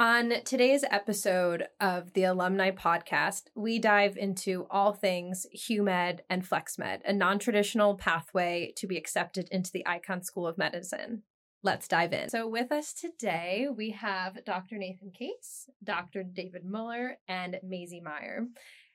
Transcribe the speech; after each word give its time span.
On 0.00 0.32
today's 0.46 0.82
episode 0.90 1.66
of 1.78 2.14
the 2.14 2.24
Alumni 2.24 2.70
Podcast, 2.70 3.48
we 3.54 3.78
dive 3.78 4.16
into 4.16 4.66
all 4.70 4.94
things 4.94 5.46
HuMed 5.54 6.20
and 6.30 6.42
FlexMed, 6.42 7.00
a 7.04 7.12
non 7.12 7.38
traditional 7.38 7.96
pathway 7.96 8.72
to 8.76 8.86
be 8.86 8.96
accepted 8.96 9.46
into 9.50 9.70
the 9.70 9.84
Icahn 9.86 10.24
School 10.24 10.46
of 10.46 10.56
Medicine. 10.56 11.24
Let's 11.62 11.86
dive 11.86 12.14
in. 12.14 12.30
So, 12.30 12.48
with 12.48 12.72
us 12.72 12.94
today, 12.94 13.66
we 13.76 13.90
have 13.90 14.42
Dr. 14.46 14.78
Nathan 14.78 15.10
Kase, 15.10 15.68
Dr. 15.84 16.22
David 16.22 16.64
Muller, 16.64 17.18
and 17.28 17.60
Maisy 17.62 18.02
Meyer. 18.02 18.46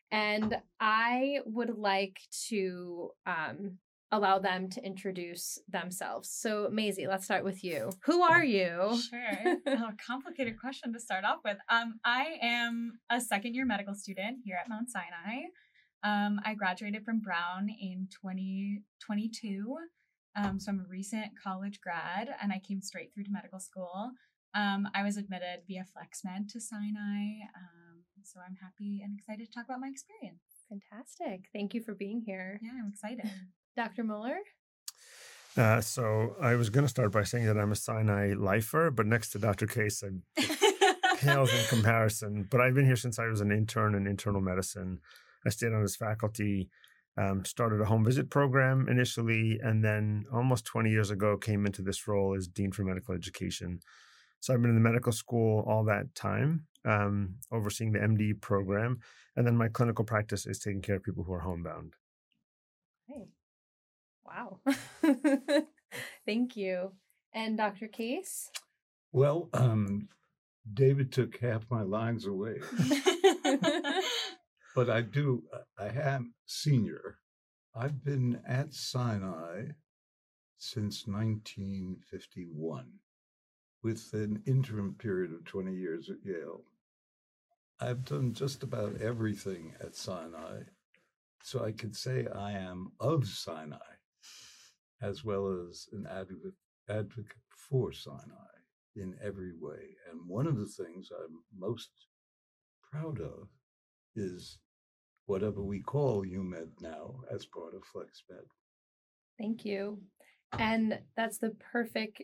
And 0.10 0.58
I 0.80 1.42
would 1.46 1.78
like 1.78 2.20
to 2.48 3.12
um, 3.28 3.78
allow 4.12 4.40
them 4.40 4.70
to 4.70 4.86
introduce 4.86 5.60
themselves. 5.68 6.30
So, 6.30 6.70
Maisy, 6.72 7.08
let's 7.08 7.26
start 7.26 7.44
with 7.44 7.64
you. 7.64 7.92
Who 8.06 8.22
are 8.22 8.44
you? 8.44 9.00
Sure. 9.10 9.58
oh, 9.68 9.92
complicated 10.06 10.60
question 10.60 10.94
to 10.94 11.00
start 11.00 11.26
off 11.26 11.40
with. 11.44 11.58
Um, 11.70 12.00
I 12.06 12.38
am 12.42 13.00
a 13.10 13.20
second 13.20 13.56
year 13.56 13.66
medical 13.66 13.96
student 13.96 14.40
here 14.44 14.58
at 14.62 14.70
Mount 14.70 14.90
Sinai. 14.90 15.46
Um, 16.04 16.40
I 16.46 16.54
graduated 16.54 17.04
from 17.04 17.20
Brown 17.20 17.68
in 17.70 18.08
2022. 18.12 19.76
Um, 20.36 20.60
so 20.60 20.72
I'm 20.72 20.86
a 20.86 20.90
recent 20.90 21.32
college 21.42 21.80
grad 21.82 22.30
and 22.42 22.52
I 22.52 22.60
came 22.60 22.82
straight 22.82 23.14
through 23.14 23.24
to 23.24 23.32
medical 23.32 23.60
school. 23.60 24.12
Um, 24.54 24.88
I 24.94 25.04
was 25.04 25.18
admitted 25.18 25.62
via 25.68 25.84
FlexMed 25.84 26.50
to 26.50 26.62
Sinai. 26.62 27.42
Um, 27.58 28.04
so 28.24 28.40
I'm 28.40 28.56
happy 28.62 29.02
and 29.04 29.18
excited 29.18 29.46
to 29.46 29.52
talk 29.52 29.66
about 29.66 29.80
my 29.80 29.88
experience. 29.88 30.42
Fantastic. 30.70 31.46
Thank 31.54 31.74
you 31.74 31.82
for 31.82 31.94
being 31.94 32.22
here. 32.26 32.60
Yeah, 32.62 32.72
I'm 32.80 32.90
excited. 32.90 33.30
Dr. 33.76 34.04
Muller? 34.04 34.38
Uh, 35.58 35.80
so 35.80 36.36
I 36.42 36.56
was 36.56 36.70
going 36.70 36.84
to 36.84 36.90
start 36.90 37.12
by 37.12 37.24
saying 37.24 37.46
that 37.46 37.58
I'm 37.58 37.72
a 37.72 37.76
Sinai 37.76 38.34
lifer, 38.34 38.92
but 38.92 39.06
next 39.06 39.30
to 39.32 39.40
Dr. 39.40 39.68
Kase, 39.68 40.04
I'm 40.04 40.24
pales 41.18 41.54
in 41.54 41.66
comparison. 41.70 42.48
But 42.50 42.62
I've 42.62 42.74
been 42.74 42.86
here 42.86 42.98
since 42.98 43.20
I 43.20 43.28
was 43.28 43.42
an 43.42 43.52
intern 43.52 43.96
in 43.96 44.06
internal 44.06 44.42
medicine. 44.42 45.00
I 45.46 45.50
stayed 45.50 45.72
on 45.72 45.82
his 45.82 45.96
faculty, 45.96 46.70
um, 47.18 47.46
started 47.46 47.80
a 47.80 47.86
home 47.86 48.04
visit 48.04 48.30
program 48.30 48.88
initially, 48.90 49.60
and 49.64 49.84
then 49.84 50.26
almost 50.34 50.66
20 50.66 50.90
years 50.90 51.10
ago 51.10 51.38
came 51.38 51.66
into 51.66 51.82
this 51.82 52.08
role 52.08 52.36
as 52.36 52.48
Dean 52.48 52.72
for 52.72 52.84
Medical 52.84 53.16
Education. 53.16 53.80
So 54.42 54.54
I've 54.54 54.62
been 54.62 54.72
in 54.72 54.76
the 54.76 54.82
medical 54.82 55.12
school 55.12 55.64
all 55.68 55.86
that 55.86 56.14
time, 56.16 56.66
um, 56.84 57.36
overseeing 57.52 57.94
the 57.94 58.00
MD 58.00 58.40
program. 58.40 59.00
And 59.36 59.48
then 59.48 59.56
my 59.56 59.70
clinical 59.70 60.06
practice 60.06 60.46
is 60.46 60.60
taking 60.60 60.82
care 60.82 60.98
of 60.98 61.04
people 61.04 61.24
who 61.24 61.34
are 61.34 61.40
homebound. 61.40 61.94
Hey. 63.08 63.30
Wow. 64.36 64.60
Thank 66.26 66.58
you. 66.58 66.92
And 67.34 67.58
Dr. 67.58 67.88
Kase? 67.88 68.50
Well, 69.12 69.50
um, 69.54 70.10
David 70.74 71.12
took 71.12 71.38
half 71.38 71.66
my 71.70 71.84
lines 71.84 72.26
away. 72.26 72.56
but 74.76 74.90
I 74.90 75.02
do, 75.02 75.44
I 75.80 75.88
am 75.88 76.34
senior. 76.46 77.18
I've 77.76 78.04
been 78.04 78.42
at 78.48 78.74
Sinai 78.74 79.68
since 80.58 81.08
1951 81.08 82.86
with 83.84 84.10
an 84.14 84.42
interim 84.46 84.96
period 84.96 85.34
of 85.34 85.46
20 85.46 85.74
years 85.74 86.10
at 86.10 86.26
Yale. 86.26 86.64
I've 87.80 88.06
done 88.06 88.34
just 88.34 88.64
about 88.64 89.02
everything 89.02 89.74
at 89.82 89.96
Sinai, 89.96 90.62
so 91.44 91.64
I 91.64 91.74
could 91.74 91.96
say 91.96 92.26
I 92.34 92.54
am 92.54 92.94
of 93.00 93.28
Sinai 93.28 93.95
as 95.06 95.24
well 95.24 95.68
as 95.70 95.88
an 95.92 96.08
advocate, 96.10 96.54
advocate 96.90 97.38
for 97.70 97.92
Sinai 97.92 98.56
in 98.96 99.16
every 99.24 99.52
way. 99.60 99.96
And 100.10 100.28
one 100.28 100.48
of 100.48 100.58
the 100.58 100.66
things 100.66 101.10
I'm 101.12 101.40
most 101.58 101.90
proud 102.92 103.20
of 103.22 103.50
is 104.16 104.60
whatever 105.26 105.62
we 105.62 105.82
call 105.82 106.24
HuMed 106.24 106.82
now 106.82 107.16
as 107.32 107.46
part 107.46 107.76
of 107.76 107.82
FlexMed. 107.82 108.48
Thank 109.38 109.66
you. 109.66 110.00
And 110.58 111.00
that's 111.18 111.38
the 111.38 111.56
perfect 111.72 112.22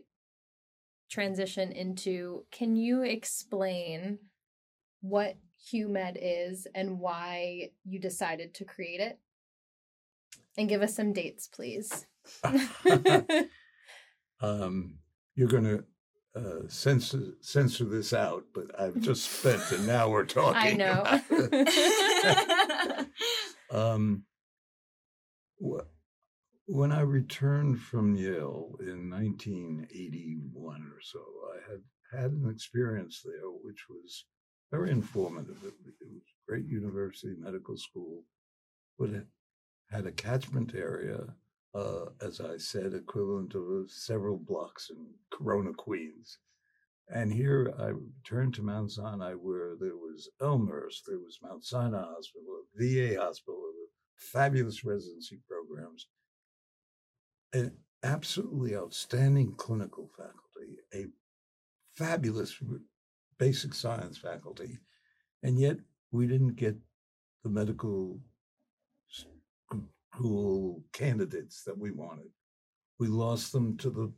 transition 1.10 1.72
into 1.74 2.46
can 2.52 2.76
you 2.76 3.04
explain 3.04 4.18
what 5.02 5.36
HuMed 5.72 6.18
is 6.22 6.68
and 6.74 7.00
why 7.00 7.72
you 7.84 8.00
decided 8.00 8.54
to 8.56 8.66
create 8.66 9.02
it? 9.02 9.20
And 10.58 10.70
give 10.70 10.82
us 10.82 10.96
some 10.96 11.14
dates, 11.14 11.48
please. 11.48 12.08
um, 14.42 14.98
you're 15.36 15.48
going 15.48 15.64
to 15.64 15.84
uh, 16.36 16.68
censor 16.68 17.34
censor 17.42 17.86
this 17.86 18.14
out, 18.14 18.46
but 18.54 18.68
I've 18.80 19.00
just 19.02 19.30
spent 19.30 19.72
an 19.72 19.90
hour 19.90 20.26
talking. 20.26 20.82
I 20.82 21.22
know. 21.32 23.06
um, 23.72 24.24
wh- 25.62 25.86
when 26.68 26.92
I 26.92 27.02
returned 27.02 27.82
from 27.82 28.16
Yale 28.16 28.78
in 28.80 29.10
1981 29.10 30.82
or 30.82 31.02
so, 31.02 31.20
I 31.54 31.72
had 31.72 31.82
had 32.12 32.32
an 32.32 32.50
experience 32.50 33.22
there 33.24 33.50
which 33.64 33.86
was 33.90 34.26
very 34.72 34.90
informative. 34.90 35.58
It, 35.64 35.74
it 35.86 36.08
was 36.14 36.24
a 36.24 36.50
great 36.50 36.66
university 36.66 37.36
medical 37.38 37.78
school, 37.78 38.24
but 38.98 39.10
it 39.10 39.28
had 39.90 40.06
a 40.06 40.12
catchment 40.12 40.74
area 40.74 41.26
uh, 41.74 42.06
as 42.22 42.42
I 42.42 42.58
said, 42.58 42.94
equivalent 42.94 43.56
of 43.56 43.90
several 43.90 44.38
blocks 44.38 44.90
in 44.90 45.06
Corona, 45.32 45.72
Queens. 45.74 46.38
And 47.14 47.32
here 47.32 47.74
I 47.78 47.88
returned 47.88 48.54
to 48.56 48.62
Mount 48.62 48.92
Sinai, 48.92 49.34
where 49.34 49.76
there 49.80 49.98
was 49.98 50.30
Elmhurst, 50.42 51.04
there 51.08 51.20
was 51.20 51.40
Mount 51.42 51.64
Sinai 51.64 52.04
Hospital, 52.04 52.64
a 52.80 53.16
VA 53.16 53.20
hospital, 53.20 53.62
fabulous 54.16 54.84
residency 54.86 55.40
programs, 55.48 56.08
an 57.54 57.76
absolutely 58.04 58.76
outstanding 58.76 59.54
clinical 59.58 60.10
faculty, 60.16 60.78
a 60.94 61.08
fabulous 61.96 62.56
basic 63.38 63.74
science 63.74 64.18
faculty, 64.18 64.78
and 65.44 65.60
yet 65.60 65.78
we 66.12 66.28
didn't 66.28 66.56
get 66.56 66.78
the 67.44 67.50
medical 67.50 68.20
school 70.22 70.84
candidates 70.94 71.64
that 71.64 71.78
we 71.78 71.92
wanted. 71.92 72.30
We 73.00 73.08
lost 73.08 73.52
them 73.52 73.78
to 73.78 73.90
the 73.90 74.12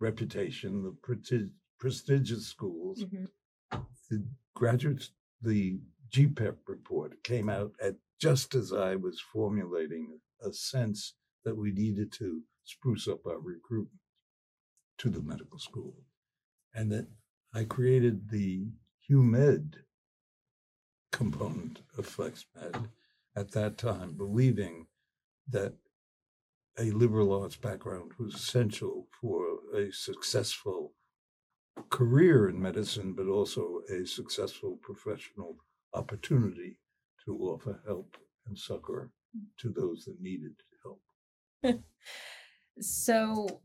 reputation, 0.00 0.82
the 0.82 1.46
prestigious 1.78 2.46
schools. 2.46 3.04
Mm-hmm. 3.04 3.78
The 4.10 4.24
graduates, 4.54 5.10
the 5.40 5.78
GPEP 6.10 6.56
report 6.66 7.22
came 7.22 7.48
out 7.48 7.72
at 7.80 7.94
just 8.20 8.54
as 8.54 8.72
I 8.72 8.96
was 8.96 9.20
formulating 9.20 10.18
a 10.44 10.52
sense 10.52 11.14
that 11.44 11.56
we 11.56 11.70
needed 11.70 12.12
to 12.14 12.40
spruce 12.64 13.06
up 13.06 13.26
our 13.26 13.38
recruitment 13.38 14.00
to 14.98 15.10
the 15.10 15.22
medical 15.22 15.58
school. 15.58 15.94
And 16.74 16.90
that 16.90 17.06
I 17.54 17.64
created 17.64 18.30
the 18.30 18.66
HuMed 19.08 19.74
component 21.12 21.80
of 21.96 22.08
FlexMed 22.08 22.88
at 23.36 23.52
that 23.52 23.78
time, 23.78 24.14
believing 24.16 24.86
that 25.48 25.74
a 26.78 26.90
liberal 26.90 27.40
arts 27.40 27.56
background 27.56 28.12
was 28.18 28.34
essential 28.34 29.06
for 29.20 29.58
a 29.74 29.92
successful 29.92 30.94
career 31.90 32.48
in 32.48 32.60
medicine, 32.60 33.14
but 33.14 33.26
also 33.28 33.80
a 33.90 34.06
successful 34.06 34.78
professional 34.82 35.56
opportunity 35.92 36.78
to 37.24 37.36
offer 37.38 37.80
help 37.86 38.16
and 38.46 38.58
succor 38.58 39.10
to 39.58 39.70
those 39.70 40.04
that 40.04 40.20
needed 40.20 40.54
help. 40.82 41.80
so 42.80 43.60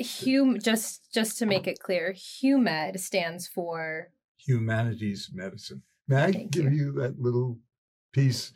hum 0.00 0.58
just 0.60 1.12
just 1.12 1.38
to 1.38 1.46
make 1.46 1.66
it 1.66 1.78
clear, 1.80 2.12
HuMed 2.12 2.98
stands 2.98 3.46
for 3.46 4.10
humanities 4.38 5.30
medicine. 5.32 5.82
May 6.08 6.24
I 6.24 6.32
Thank 6.32 6.50
give 6.50 6.72
you. 6.72 6.86
you 6.86 6.92
that 6.92 7.18
little 7.18 7.58
piece? 8.12 8.52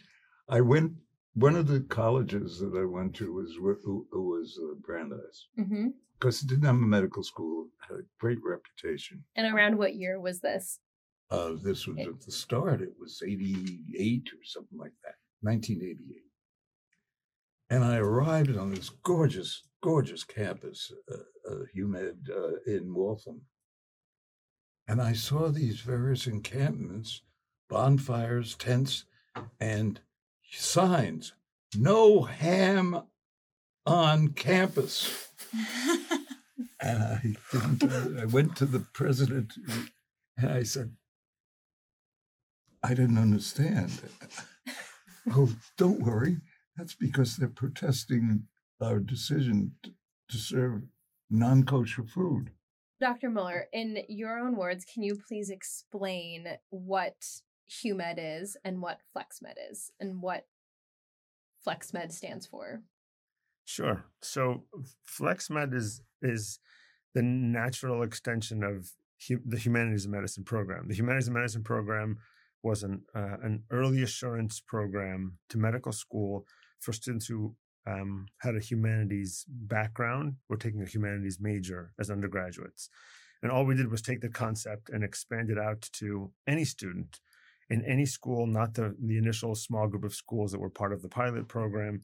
I 0.49 0.61
went 0.61 0.93
one 1.37 1.55
of 1.55 1.69
the 1.69 1.81
colleges 1.81 2.59
that 2.61 2.75
I 2.75 2.85
went 2.85 3.15
to 3.17 3.33
was 3.33 3.55
was 3.61 4.59
uh, 4.61 4.75
Brandeis 4.81 5.49
mm-hmm. 5.59 5.89
because 6.19 6.43
it 6.43 6.49
didn't 6.49 6.65
have 6.65 6.75
a 6.75 6.79
medical 6.79 7.23
school, 7.23 7.69
had 7.87 7.99
a 7.99 8.03
great 8.19 8.39
reputation. 8.43 9.23
And 9.37 9.55
around 9.55 9.77
what 9.77 9.95
year 9.95 10.19
was 10.19 10.41
this? 10.41 10.81
Uh, 11.31 11.53
this 11.63 11.87
was 11.87 11.99
at 11.99 12.21
the 12.21 12.33
start. 12.33 12.81
It 12.81 12.95
was 12.99 13.23
eighty 13.25 13.81
eight 13.99 14.29
or 14.33 14.45
something 14.45 14.79
like 14.79 14.95
that, 15.05 15.15
nineteen 15.43 15.83
eighty 15.83 16.07
eight. 16.17 16.23
And 17.69 17.85
I 17.85 17.97
arrived 17.97 18.57
on 18.57 18.71
this 18.71 18.91
gorgeous, 19.03 19.65
gorgeous 19.83 20.25
campus, 20.25 20.93
uh, 21.13 21.51
uh, 21.51 21.65
HuMed 21.77 22.31
uh, 22.31 22.61
in 22.67 22.95
Waltham, 22.95 23.43
and 24.89 25.03
I 25.03 25.13
saw 25.13 25.49
these 25.49 25.81
various 25.81 26.27
encampments, 26.29 27.23
bonfires, 27.69 28.55
tents, 28.55 29.05
and 29.61 30.01
signs 30.51 31.33
no 31.77 32.23
ham 32.23 33.03
on 33.85 34.29
campus. 34.29 35.29
and 36.81 37.03
I, 37.03 37.37
didn't, 37.53 37.85
uh, 37.85 38.23
I 38.23 38.25
went 38.27 38.57
to 38.57 38.67
the 38.67 38.81
president 38.81 39.55
And 40.37 40.51
I 40.51 40.63
said, 40.63 40.93
I 42.83 42.91
didn't 42.91 43.19
understand. 43.19 44.01
oh, 45.31 45.51
don't 45.77 46.01
worry. 46.01 46.39
That's 46.77 46.95
because 46.95 47.37
they're 47.37 47.49
protesting 47.49 48.45
our 48.83 49.01
decision 49.01 49.73
to, 49.83 49.93
to 50.31 50.37
serve 50.37 50.83
non 51.31 51.65
kosher 51.65 52.05
food. 52.05 52.51
Dr. 53.01 53.31
Muller, 53.31 53.67
in 53.73 54.05
your 54.09 54.39
own 54.39 54.57
words, 54.57 54.85
can 54.85 55.03
you 55.03 55.19
please 55.29 55.51
explain 55.51 56.47
what 56.71 57.17
HUMED 57.69 58.19
is 58.19 58.57
and 58.65 58.81
what 58.81 59.01
FlexMed 59.17 59.55
is 59.71 59.91
and 60.01 60.23
what 60.23 60.47
FlexMed 61.67 62.13
stands 62.13 62.47
for? 62.47 62.83
Sure. 63.65 64.05
So 64.23 64.65
FlexMed 65.09 65.75
is 65.75 66.03
is 66.23 66.59
the 67.15 67.23
natural 67.23 68.03
extension 68.03 68.63
of 68.63 68.93
hu- 69.29 69.43
the 69.45 69.59
Humanities 69.59 70.05
and 70.05 70.15
Medicine 70.15 70.45
program. 70.45 70.87
The 70.89 70.95
Humanities 70.95 71.27
and 71.27 71.35
Medicine 71.35 71.65
program 71.65 72.19
was 72.63 72.83
an 72.83 73.03
uh, 73.15 73.37
an 73.43 73.65
early 73.71 74.03
assurance 74.03 74.61
program 74.61 75.39
to 75.49 75.59
medical 75.59 75.93
school 75.93 76.47
for 76.81 76.93
students 76.93 77.27
who 77.27 77.57
um, 77.87 78.27
had 78.39 78.57
a 78.57 78.61
humanities 78.61 79.45
background 79.49 80.37
were 80.49 80.57
taking 80.57 80.83
a 80.83 80.87
humanities 80.87 81.39
major 81.41 81.93
as 81.99 82.11
undergraduates. 82.11 82.91
And 83.43 83.53
all 83.53 83.65
we 83.65 83.77
did 83.77 83.91
was 83.91 84.03
take 84.03 84.21
the 84.21 84.29
concept 84.29 84.89
and 84.89 85.05
expand 85.05 85.51
it 85.51 85.59
out 85.59 85.89
to 85.95 86.33
any 86.47 86.65
student 86.65 87.21
in 87.69 87.85
any 87.85 88.07
school, 88.07 88.47
not 88.47 88.75
the, 88.75 88.95
the 89.03 89.19
initial 89.19 89.55
small 89.55 89.89
group 89.89 90.05
of 90.05 90.15
schools 90.15 90.53
that 90.53 90.61
were 90.61 90.71
part 90.71 90.93
of 90.93 91.03
the 91.03 91.09
pilot 91.09 91.49
program. 91.49 92.03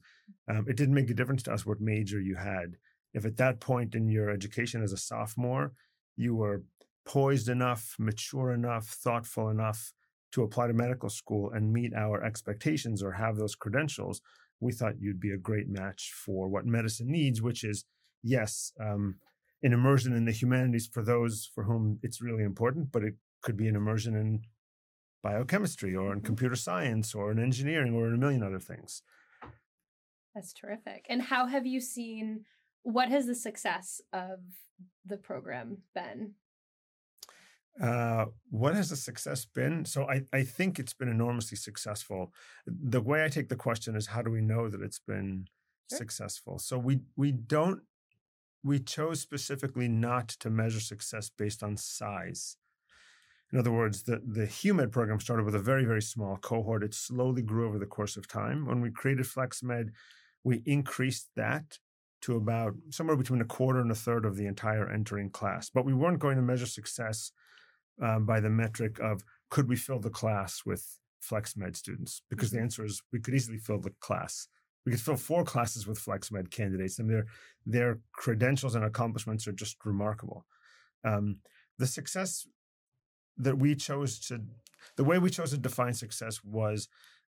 Um, 0.49 0.65
it 0.67 0.75
didn't 0.75 0.95
make 0.95 1.09
a 1.09 1.13
difference 1.13 1.43
to 1.43 1.53
us 1.53 1.65
what 1.65 1.79
major 1.79 2.19
you 2.19 2.35
had. 2.35 2.75
If 3.13 3.25
at 3.25 3.37
that 3.37 3.59
point 3.59 3.95
in 3.95 4.09
your 4.09 4.29
education 4.29 4.83
as 4.83 4.91
a 4.91 4.97
sophomore, 4.97 5.71
you 6.17 6.35
were 6.35 6.63
poised 7.05 7.49
enough, 7.49 7.95
mature 7.99 8.53
enough, 8.53 8.87
thoughtful 8.87 9.49
enough 9.49 9.93
to 10.33 10.43
apply 10.43 10.67
to 10.67 10.73
medical 10.73 11.09
school 11.09 11.51
and 11.51 11.71
meet 11.71 11.93
our 11.93 12.23
expectations 12.23 13.03
or 13.03 13.11
have 13.11 13.37
those 13.37 13.55
credentials, 13.55 14.21
we 14.59 14.71
thought 14.71 14.99
you'd 14.99 15.19
be 15.19 15.31
a 15.31 15.37
great 15.37 15.69
match 15.69 16.11
for 16.15 16.47
what 16.47 16.65
medicine 16.65 17.11
needs, 17.11 17.41
which 17.41 17.63
is, 17.63 17.85
yes, 18.23 18.73
um, 18.79 19.15
an 19.61 19.73
immersion 19.73 20.13
in 20.13 20.25
the 20.25 20.31
humanities 20.31 20.89
for 20.91 21.03
those 21.03 21.49
for 21.53 21.63
whom 21.63 21.99
it's 22.01 22.21
really 22.21 22.43
important, 22.43 22.91
but 22.91 23.03
it 23.03 23.13
could 23.43 23.55
be 23.55 23.67
an 23.67 23.75
immersion 23.75 24.15
in 24.15 24.41
biochemistry 25.23 25.95
or 25.95 26.11
in 26.11 26.19
mm-hmm. 26.19 26.25
computer 26.27 26.55
science 26.55 27.15
or 27.15 27.31
in 27.31 27.39
engineering 27.39 27.95
or 27.95 28.07
in 28.07 28.13
a 28.13 28.17
million 28.17 28.43
other 28.43 28.59
things. 28.59 29.01
That's 30.35 30.53
terrific. 30.53 31.05
And 31.09 31.21
how 31.21 31.47
have 31.47 31.65
you 31.65 31.79
seen 31.79 32.45
what 32.83 33.09
has 33.09 33.25
the 33.25 33.35
success 33.35 34.01
of 34.11 34.39
the 35.05 35.17
program 35.17 35.77
been? 35.95 36.33
Uh, 37.81 38.25
what 38.51 38.75
has 38.75 38.89
the 38.89 38.95
success 38.95 39.45
been? 39.45 39.85
So 39.85 40.07
I, 40.07 40.23
I 40.31 40.43
think 40.43 40.77
it's 40.77 40.93
been 40.93 41.09
enormously 41.09 41.57
successful. 41.57 42.31
The 42.67 43.01
way 43.01 43.23
I 43.23 43.29
take 43.29 43.49
the 43.49 43.55
question 43.55 43.95
is 43.95 44.07
how 44.07 44.21
do 44.21 44.29
we 44.29 44.41
know 44.41 44.69
that 44.69 44.81
it's 44.81 44.99
been 44.99 45.47
sure. 45.89 45.97
successful? 45.97 46.59
So 46.59 46.77
we 46.77 46.99
we 47.15 47.31
don't 47.31 47.81
we 48.63 48.79
chose 48.79 49.19
specifically 49.21 49.87
not 49.87 50.29
to 50.29 50.49
measure 50.49 50.79
success 50.79 51.29
based 51.29 51.63
on 51.63 51.77
size. 51.77 52.57
In 53.53 53.59
other 53.59 53.71
words, 53.71 54.01
the, 54.01 54.19
the 54.25 54.47
HUMED 54.47 54.91
program 54.91 55.19
started 55.19 55.45
with 55.45 55.53
a 55.53 55.59
very, 55.59 55.85
very 55.85 56.01
small 56.01 56.37
cohort. 56.37 56.83
It 56.83 56.95
slowly 56.95 57.43
grew 57.43 57.67
over 57.67 57.77
the 57.77 57.85
course 57.85 58.17
of 58.17 58.27
time. 58.27 58.65
When 58.65 58.81
we 58.81 58.89
created 58.89 59.27
FlexMed, 59.27 59.91
we 60.43 60.63
increased 60.65 61.29
that 61.35 61.77
to 62.21 62.35
about 62.35 62.73
somewhere 62.89 63.15
between 63.15 63.41
a 63.41 63.45
quarter 63.45 63.79
and 63.79 63.91
a 63.91 63.95
third 63.95 64.25
of 64.25 64.37
the 64.37 64.47
entire 64.47 64.89
entering 64.89 65.29
class. 65.29 65.69
But 65.69 65.85
we 65.85 65.93
weren't 65.93 66.17
going 66.17 66.37
to 66.37 66.41
measure 66.41 66.65
success 66.65 67.31
um, 68.01 68.25
by 68.25 68.39
the 68.39 68.49
metric 68.49 68.99
of 68.99 69.23
could 69.51 69.69
we 69.69 69.75
fill 69.75 69.99
the 69.99 70.09
class 70.09 70.63
with 70.65 70.97
FlexMed 71.23 71.75
students? 71.75 72.23
Because 72.31 72.49
the 72.49 72.57
mm-hmm. 72.57 72.63
answer 72.63 72.85
is 72.85 73.03
we 73.11 73.19
could 73.19 73.35
easily 73.35 73.59
fill 73.59 73.79
the 73.79 73.93
class. 73.99 74.47
We 74.83 74.93
could 74.93 75.01
fill 75.01 75.15
four 75.15 75.43
classes 75.43 75.85
with 75.85 76.03
FlexMed 76.03 76.49
candidates, 76.49 76.97
and 76.97 77.07
their 77.07 77.27
their 77.67 77.99
credentials 78.13 78.73
and 78.73 78.83
accomplishments 78.83 79.47
are 79.47 79.53
just 79.53 79.77
remarkable. 79.85 80.43
Um, 81.05 81.37
the 81.77 81.87
success 81.87 82.47
that 83.37 83.57
we 83.57 83.75
chose 83.75 84.19
to, 84.27 84.41
the 84.97 85.03
way 85.03 85.19
we 85.19 85.29
chose 85.29 85.51
to 85.51 85.57
define 85.57 85.93
success 85.93 86.43
was 86.43 86.87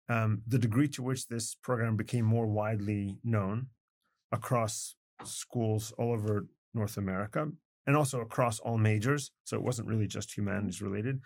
um, 0.08 0.42
the 0.46 0.58
degree 0.58 0.88
to 0.88 1.02
which 1.02 1.28
this 1.28 1.54
program 1.54 1.96
became 1.96 2.24
more 2.24 2.46
widely 2.46 3.16
known 3.24 3.68
across 4.32 4.96
schools 5.24 5.92
all 5.96 6.12
over 6.12 6.46
North 6.74 6.96
America 6.96 7.48
and 7.86 7.96
also 7.96 8.20
across 8.20 8.58
all 8.60 8.78
majors. 8.78 9.30
So 9.44 9.56
it 9.56 9.62
wasn't 9.62 9.88
really 9.88 10.06
just 10.06 10.36
humanities 10.36 10.82
related. 10.82 11.20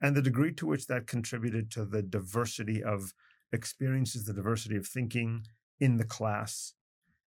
And 0.00 0.14
the 0.14 0.22
degree 0.22 0.52
to 0.54 0.66
which 0.66 0.86
that 0.86 1.06
contributed 1.06 1.70
to 1.72 1.84
the 1.84 2.02
diversity 2.02 2.82
of 2.82 3.12
experiences, 3.52 4.24
the 4.24 4.32
diversity 4.32 4.76
of 4.76 4.86
thinking 4.86 5.46
in 5.80 5.96
the 5.96 6.04
class. 6.04 6.74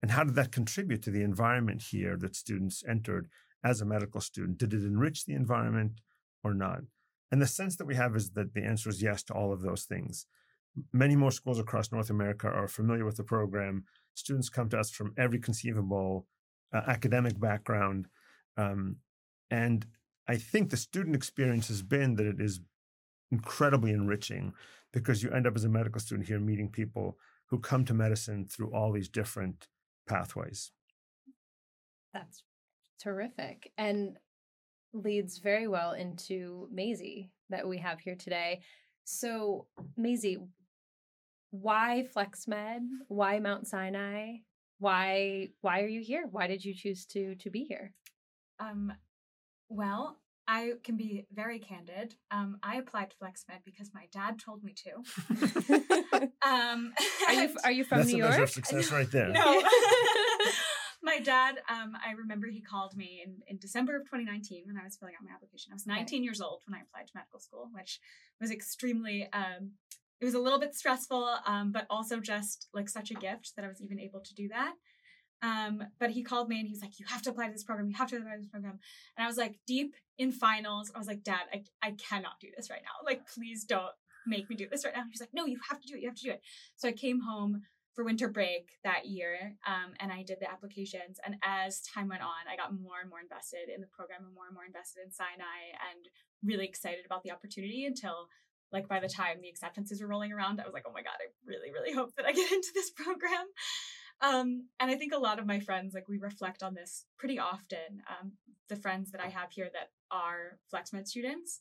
And 0.03 0.11
how 0.11 0.25
did 0.25 0.35
that 0.35 0.53
contribute 0.53 1.03
to 1.03 1.11
the 1.11 1.23
environment 1.23 1.83
here 1.91 2.17
that 2.19 2.37
students 2.37 2.83
entered 2.89 3.29
as 3.63 3.81
a 3.81 3.87
medical 3.87 4.21
student? 4.21 4.59
Did 4.59 4.75
it 4.75 4.85
enrich 4.85 5.25
the 5.25 5.35
environment 5.35 6.01
or 6.45 6.55
not? 6.55 6.81
And 7.33 7.41
the 7.41 7.47
sense 7.47 7.77
that 7.77 7.87
we 7.87 7.95
have 7.97 8.15
is 8.15 8.31
that 8.33 8.55
the 8.55 8.65
answer 8.65 8.89
is 8.89 9.03
yes 9.03 9.23
to 9.25 9.35
all 9.35 9.53
of 9.53 9.63
those 9.63 9.85
things. 9.85 10.27
Many 10.93 11.17
more 11.17 11.31
schools 11.31 11.59
across 11.59 11.93
North 11.93 12.11
America 12.11 12.49
are 12.49 12.69
familiar 12.69 13.05
with 13.05 13.17
the 13.17 13.25
program. 13.25 13.85
Students 14.15 14.49
come 14.49 14.69
to 14.71 14.79
us 14.79 14.91
from 14.91 15.15
every 15.17 15.39
conceivable 15.39 16.27
uh, 16.73 16.83
academic 16.87 17.39
background 17.39 18.09
um, 18.57 18.97
and 19.51 19.87
I 20.29 20.37
think 20.37 20.71
the 20.71 20.77
student 20.77 21.15
experience 21.15 21.69
has 21.69 21.83
been 21.83 22.15
that 22.17 22.27
it 22.27 22.41
is 22.41 22.61
incredibly 23.31 23.93
enriching 23.93 24.55
because 24.93 25.23
you 25.23 25.31
end 25.31 25.47
up 25.47 25.57
as 25.57 25.65
a 25.65 25.69
medical 25.69 26.01
student 26.01 26.29
here 26.29 26.41
meeting 26.41 26.71
people 26.71 27.19
who 27.47 27.59
come 27.59 27.85
to 27.85 27.95
medicine 27.95 28.47
through 28.47 28.73
all 28.73 28.93
these 28.93 29.09
different 29.09 29.69
pathways. 30.09 30.71
That's 32.13 32.43
terrific 33.01 33.73
and 33.77 34.17
leads 34.95 35.39
very 35.39 35.69
well 35.69 35.93
into 35.93 36.69
Maisy 36.75 37.31
that 37.51 37.67
we 37.69 37.79
have 37.79 38.01
here 38.01 38.15
today. 38.15 38.63
So, 39.05 39.67
Maisy, 39.99 40.39
why 41.51 42.07
FlexMed? 42.17 42.89
Why 43.09 43.39
Mount 43.39 43.67
Sinai? 43.67 44.37
Why 44.79 45.49
why 45.61 45.83
are 45.83 45.89
you 45.89 46.01
here? 46.01 46.25
Why 46.31 46.47
did 46.47 46.65
you 46.65 46.75
choose 46.75 47.07
to 47.07 47.35
to 47.37 47.51
be 47.51 47.65
here? 47.65 47.93
Um, 48.59 48.93
well, 49.69 50.19
I 50.47 50.73
can 50.83 50.97
be 50.97 51.27
very 51.33 51.59
candid. 51.59 52.15
Um, 52.31 52.59
I 52.63 52.77
applied 52.77 53.11
to 53.11 53.17
FlexMed 53.17 53.65
because 53.65 53.91
my 53.95 54.07
dad 54.13 54.39
told 54.39 54.63
me 54.63 54.75
to. 54.85 56.31
um, 56.47 56.93
are 57.27 57.33
you 57.35 57.57
are 57.65 57.73
you 57.73 57.85
from 57.89 57.99
That's 57.99 58.11
New 58.13 58.19
York? 58.19 58.37
York? 58.37 58.49
success 58.49 58.91
right 58.93 59.11
there. 59.11 59.29
No. 59.29 59.63
My 61.15 61.23
dad, 61.23 61.61
um, 61.69 61.97
I 62.05 62.13
remember 62.13 62.49
he 62.49 62.61
called 62.61 62.97
me 62.97 63.23
in, 63.25 63.37
in 63.47 63.59
December 63.59 63.97
of 63.97 64.03
2019 64.03 64.65
when 64.67 64.77
I 64.77 64.85
was 64.85 64.97
filling 64.97 65.15
out 65.15 65.25
my 65.25 65.35
application. 65.35 65.71
I 65.73 65.75
was 65.75 65.87
19 65.87 66.25
years 66.25 66.41
old 66.41 66.63
when 66.67 66.79
I 66.79 66.83
applied 66.83 67.07
to 67.07 67.13
medical 67.15 67.39
school, 67.39 67.69
which 67.73 68.01
was 68.41 68.51
extremely, 68.51 69.29
um, 69.33 69.73
it 70.21 70.25
was 70.25 70.35
a 70.35 70.39
little 70.39 70.59
bit 70.59 70.75
stressful, 70.75 71.37
um, 71.47 71.73
but 71.73 71.87
also 71.89 72.19
just 72.19 72.69
like 72.75 72.89
such 72.89 73.11
a 73.11 73.15
gift 73.15 73.53
that 73.57 73.65
I 73.65 73.69
was 73.69 73.81
even 73.81 74.01
able 74.01 74.21
to 74.21 74.35
do 74.35 74.49
that. 74.49 74.75
Um, 75.43 75.85
but 76.01 76.11
he 76.11 76.23
called 76.23 76.49
me 76.49 76.59
and 76.59 76.69
he's 76.69 76.81
like, 76.81 76.99
You 76.99 77.07
have 77.07 77.23
to 77.23 77.31
apply 77.31 77.49
to 77.49 77.53
this 77.53 77.65
program. 77.65 77.89
You 77.89 77.97
have 77.97 78.09
to 78.11 78.17
apply 78.17 78.33
to 78.33 78.41
this 78.41 78.49
program. 78.49 78.79
And 79.17 79.25
I 79.25 79.29
was 79.29 79.37
like, 79.37 79.57
deep 79.67 79.95
in 80.17 80.33
finals, 80.33 80.91
I 80.95 80.99
was 80.99 81.07
like, 81.07 81.23
Dad, 81.23 81.43
I, 81.53 81.65
I 81.83 81.93
cannot 81.93 82.41
do 82.41 82.49
this 82.57 82.71
right 82.71 82.81
now. 82.83 83.05
Like, 83.05 83.29
please 83.29 83.65
don't 83.65 83.93
make 84.27 84.49
me 84.49 84.57
do 84.57 84.67
this 84.71 84.85
right 84.85 84.95
now. 84.97 85.05
He's 85.11 85.21
like, 85.21 85.35
No, 85.35 85.47
you 85.47 85.59
have 85.69 85.81
to 85.81 85.87
do 85.87 85.97
it. 85.97 86.01
You 86.01 86.09
have 86.09 86.17
to 86.17 86.23
do 86.23 86.31
it. 86.31 86.41
So 86.77 86.89
I 86.89 86.93
came 86.93 87.21
home 87.21 87.63
for 87.95 88.05
winter 88.05 88.29
break 88.29 88.71
that 88.83 89.07
year 89.07 89.57
um, 89.67 89.95
and 90.01 90.11
I 90.11 90.23
did 90.23 90.39
the 90.41 90.51
applications. 90.51 91.19
And 91.25 91.37
as 91.45 91.81
time 91.81 92.09
went 92.09 92.23
on, 92.23 92.51
I 92.51 92.57
got 92.57 92.75
more 92.75 93.01
and 93.01 93.09
more 93.09 93.21
invested 93.21 93.71
in 93.75 93.81
the 93.81 93.87
program 93.87 94.25
and 94.27 94.35
more 94.35 94.47
and 94.47 94.55
more 94.55 94.67
invested 94.67 95.03
in 95.07 95.13
Sinai 95.13 95.73
and 95.93 96.09
really 96.43 96.67
excited 96.67 97.07
about 97.07 97.23
the 97.23 97.31
opportunity 97.31 97.87
until 97.87 98.29
like 98.73 98.89
by 98.89 98.99
the 98.99 99.09
time 99.09 99.39
the 99.41 99.49
acceptances 99.49 100.03
were 100.03 100.09
rolling 100.09 100.33
around, 100.33 100.61
I 100.61 100.65
was 100.65 100.75
like, 100.75 100.85
oh 100.87 100.93
my 100.93 101.03
God, 101.03 101.15
I 101.21 101.31
really, 101.47 101.71
really 101.71 101.95
hope 101.95 102.11
that 102.17 102.27
I 102.27 102.33
get 102.33 102.51
into 102.53 102.73
this 102.75 102.91
program. 102.91 103.47
Um, 104.21 104.69
and 104.81 104.91
I 104.91 104.97
think 104.97 105.13
a 105.15 105.19
lot 105.19 105.39
of 105.39 105.47
my 105.47 105.61
friends, 105.61 105.95
like 105.95 106.09
we 106.09 106.19
reflect 106.19 106.63
on 106.63 106.75
this 106.75 107.05
pretty 107.17 107.39
often. 107.39 108.03
Um, 108.09 108.33
the 108.69 108.77
friends 108.77 109.13
that 109.13 109.21
I 109.21 109.29
have 109.29 109.53
here 109.53 109.71
that 109.73 109.91
are 110.11 110.59
FlexMed 110.73 111.07
students, 111.07 111.61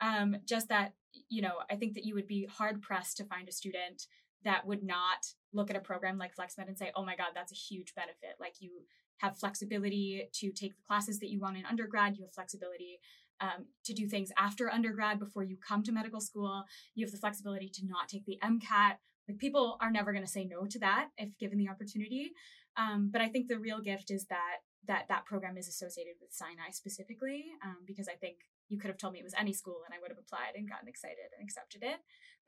um, 0.00 0.36
just 0.46 0.68
that, 0.68 0.94
you 1.28 1.42
know, 1.42 1.54
I 1.70 1.76
think 1.76 1.94
that 1.94 2.04
you 2.04 2.14
would 2.14 2.26
be 2.26 2.48
hard 2.50 2.82
pressed 2.82 3.16
to 3.18 3.24
find 3.24 3.48
a 3.48 3.52
student 3.52 4.06
that 4.44 4.66
would 4.66 4.82
not 4.82 5.26
look 5.52 5.70
at 5.70 5.76
a 5.76 5.80
program 5.80 6.18
like 6.18 6.36
FlexMed 6.36 6.68
and 6.68 6.78
say, 6.78 6.92
oh 6.94 7.04
my 7.04 7.16
God, 7.16 7.28
that's 7.34 7.52
a 7.52 7.54
huge 7.54 7.94
benefit. 7.94 8.36
Like 8.38 8.54
you 8.60 8.70
have 9.18 9.38
flexibility 9.38 10.28
to 10.32 10.52
take 10.52 10.76
the 10.76 10.82
classes 10.86 11.18
that 11.20 11.30
you 11.30 11.40
want 11.40 11.56
in 11.56 11.64
undergrad, 11.64 12.16
you 12.16 12.24
have 12.24 12.34
flexibility 12.34 13.00
um, 13.40 13.66
to 13.84 13.92
do 13.92 14.08
things 14.08 14.30
after 14.36 14.70
undergrad 14.70 15.18
before 15.18 15.42
you 15.42 15.56
come 15.56 15.82
to 15.84 15.92
medical 15.92 16.20
school. 16.20 16.64
You 16.94 17.06
have 17.06 17.12
the 17.12 17.18
flexibility 17.18 17.68
to 17.74 17.86
not 17.86 18.08
take 18.08 18.24
the 18.26 18.38
MCAT 18.42 18.96
like 19.28 19.38
people 19.38 19.76
are 19.80 19.90
never 19.90 20.12
going 20.12 20.24
to 20.24 20.30
say 20.30 20.44
no 20.44 20.64
to 20.66 20.78
that 20.78 21.10
if 21.18 21.36
given 21.38 21.58
the 21.58 21.68
opportunity. 21.68 22.32
Um, 22.76 23.10
but 23.12 23.20
I 23.20 23.28
think 23.28 23.48
the 23.48 23.58
real 23.58 23.80
gift 23.80 24.10
is 24.10 24.24
that 24.26 24.64
that 24.86 25.04
that 25.08 25.26
program 25.26 25.58
is 25.58 25.68
associated 25.68 26.14
with 26.20 26.32
Sinai 26.32 26.70
specifically, 26.70 27.44
um, 27.62 27.76
because 27.86 28.08
I 28.08 28.14
think 28.14 28.36
you 28.68 28.78
could 28.78 28.88
have 28.88 28.96
told 28.96 29.12
me 29.12 29.18
it 29.18 29.24
was 29.24 29.34
any 29.38 29.52
school 29.52 29.82
and 29.84 29.94
I 29.94 30.00
would 30.00 30.10
have 30.10 30.18
applied 30.18 30.56
and 30.56 30.68
gotten 30.68 30.88
excited 30.88 31.28
and 31.36 31.44
accepted 31.44 31.82
it. 31.82 31.98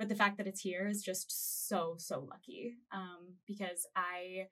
But 0.01 0.09
the 0.09 0.15
fact 0.15 0.39
that 0.39 0.47
it's 0.47 0.63
here 0.63 0.89
is 0.89 1.03
just 1.03 1.69
so, 1.69 1.95
so 1.99 2.27
lucky 2.31 2.79
um, 2.91 3.35
because 3.47 3.87
I 3.95 4.47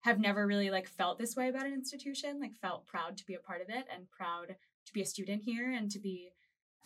have 0.00 0.18
never 0.18 0.46
really 0.46 0.70
like 0.70 0.88
felt 0.88 1.18
this 1.18 1.36
way 1.36 1.50
about 1.50 1.66
an 1.66 1.74
institution, 1.74 2.40
like 2.40 2.56
felt 2.62 2.86
proud 2.86 3.18
to 3.18 3.26
be 3.26 3.34
a 3.34 3.40
part 3.40 3.60
of 3.60 3.68
it 3.68 3.84
and 3.94 4.10
proud 4.10 4.56
to 4.86 4.92
be 4.94 5.02
a 5.02 5.06
student 5.06 5.42
here 5.42 5.70
and 5.70 5.90
to 5.90 5.98
be 5.98 6.30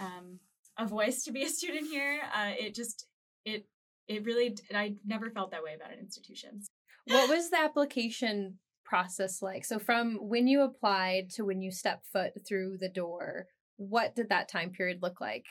um, 0.00 0.40
a 0.76 0.84
voice 0.86 1.22
to 1.22 1.30
be 1.30 1.44
a 1.44 1.48
student 1.48 1.88
here. 1.88 2.18
Uh, 2.34 2.50
it 2.58 2.74
just, 2.74 3.06
it, 3.44 3.64
it 4.08 4.24
really, 4.24 4.56
I 4.74 4.96
never 5.06 5.30
felt 5.30 5.52
that 5.52 5.62
way 5.62 5.74
about 5.76 5.92
an 5.92 6.00
institution. 6.00 6.62
What 7.06 7.28
was 7.28 7.50
the 7.50 7.60
application 7.60 8.58
process 8.84 9.40
like? 9.40 9.64
So 9.64 9.78
from 9.78 10.16
when 10.16 10.48
you 10.48 10.62
applied 10.62 11.30
to 11.34 11.44
when 11.44 11.62
you 11.62 11.70
stepped 11.70 12.06
foot 12.06 12.44
through 12.44 12.78
the 12.78 12.88
door, 12.88 13.46
what 13.76 14.16
did 14.16 14.30
that 14.30 14.48
time 14.48 14.70
period 14.70 14.98
look 15.00 15.20
like? 15.20 15.46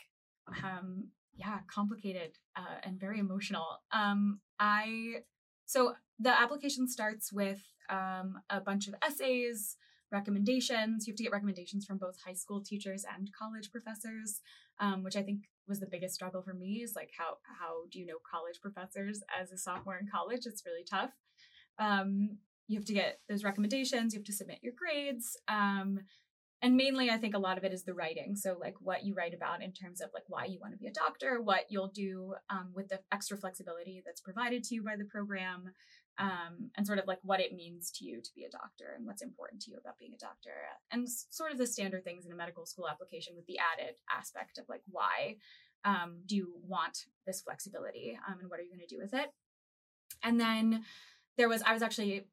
Um, 0.62 1.04
yeah, 1.36 1.58
complicated 1.72 2.38
uh, 2.56 2.78
and 2.82 2.98
very 2.98 3.18
emotional. 3.18 3.80
Um, 3.92 4.40
I 4.58 5.22
so 5.66 5.94
the 6.18 6.30
application 6.30 6.88
starts 6.88 7.32
with 7.32 7.62
um, 7.90 8.40
a 8.50 8.60
bunch 8.60 8.86
of 8.86 8.94
essays, 9.06 9.76
recommendations. 10.12 11.06
You 11.06 11.12
have 11.12 11.16
to 11.16 11.22
get 11.22 11.32
recommendations 11.32 11.84
from 11.84 11.98
both 11.98 12.16
high 12.24 12.34
school 12.34 12.62
teachers 12.62 13.04
and 13.16 13.30
college 13.36 13.70
professors, 13.72 14.40
um, 14.78 15.02
which 15.02 15.16
I 15.16 15.22
think 15.22 15.44
was 15.66 15.80
the 15.80 15.88
biggest 15.90 16.14
struggle 16.14 16.42
for 16.42 16.54
me. 16.54 16.82
Is 16.82 16.94
like 16.94 17.10
how 17.16 17.38
how 17.58 17.86
do 17.90 17.98
you 17.98 18.06
know 18.06 18.18
college 18.30 18.60
professors 18.60 19.22
as 19.40 19.50
a 19.50 19.58
sophomore 19.58 19.98
in 19.98 20.08
college? 20.12 20.46
It's 20.46 20.64
really 20.64 20.84
tough. 20.88 21.10
Um, 21.78 22.38
you 22.68 22.78
have 22.78 22.86
to 22.86 22.94
get 22.94 23.20
those 23.28 23.44
recommendations. 23.44 24.14
You 24.14 24.20
have 24.20 24.26
to 24.26 24.32
submit 24.32 24.60
your 24.62 24.72
grades. 24.76 25.36
Um, 25.48 26.00
and 26.64 26.76
mainly 26.76 27.10
i 27.10 27.18
think 27.18 27.34
a 27.34 27.38
lot 27.38 27.58
of 27.58 27.64
it 27.64 27.72
is 27.72 27.84
the 27.84 27.94
writing. 27.94 28.34
So 28.34 28.56
like 28.58 28.74
what 28.80 29.04
you 29.04 29.14
write 29.14 29.34
about 29.34 29.62
in 29.62 29.72
terms 29.72 30.00
of 30.00 30.08
like 30.14 30.24
why 30.28 30.46
you 30.46 30.58
want 30.60 30.72
to 30.72 30.78
be 30.78 30.86
a 30.86 30.92
doctor 30.92 31.40
what 31.40 31.66
you'll 31.68 31.92
do 31.94 32.34
um, 32.50 32.70
with 32.74 32.88
the 32.88 33.00
extra 33.12 33.36
flexibility 33.36 34.02
that's 34.04 34.20
provided 34.20 34.64
to 34.64 34.74
you 34.74 34.82
by 34.82 34.96
the 34.96 35.04
program 35.04 35.72
um, 36.18 36.70
and 36.76 36.86
sort 36.86 36.98
of 36.98 37.06
like 37.06 37.18
what 37.22 37.40
it 37.40 37.54
means 37.54 37.90
to 37.90 38.04
you 38.04 38.22
to 38.22 38.30
be 38.34 38.44
a 38.44 38.50
doctor 38.50 38.94
and 38.96 39.04
what's 39.04 39.22
important 39.22 39.60
to 39.62 39.70
you 39.70 39.76
about 39.76 39.98
being 39.98 40.14
a 40.14 40.18
doctor. 40.18 40.54
And 40.90 41.08
sort 41.08 41.52
of 41.52 41.58
the 41.58 41.66
standard 41.66 42.04
things 42.04 42.24
in 42.24 42.32
a 42.32 42.36
medical 42.36 42.66
school 42.66 42.88
application 42.88 43.34
with 43.36 43.46
the 43.46 43.58
added 43.58 43.96
aspect 44.10 44.58
of 44.58 44.64
like 44.68 44.82
why 44.88 45.36
um, 45.84 46.20
do 46.26 46.36
you 46.36 46.54
want 46.66 47.06
this 47.26 47.42
flexibility 47.42 48.18
um, 48.26 48.38
and 48.40 48.48
what 48.48 48.58
are 48.58 48.62
you 48.62 48.70
going 48.70 48.86
to 48.86 48.94
do 48.94 49.00
with 49.02 49.12
it? 49.12 49.30
And 50.22 50.40
then 50.40 50.84
there 51.36 51.48
was 51.48 51.62
i 51.62 51.72
was 51.72 51.82
actually 51.82 52.26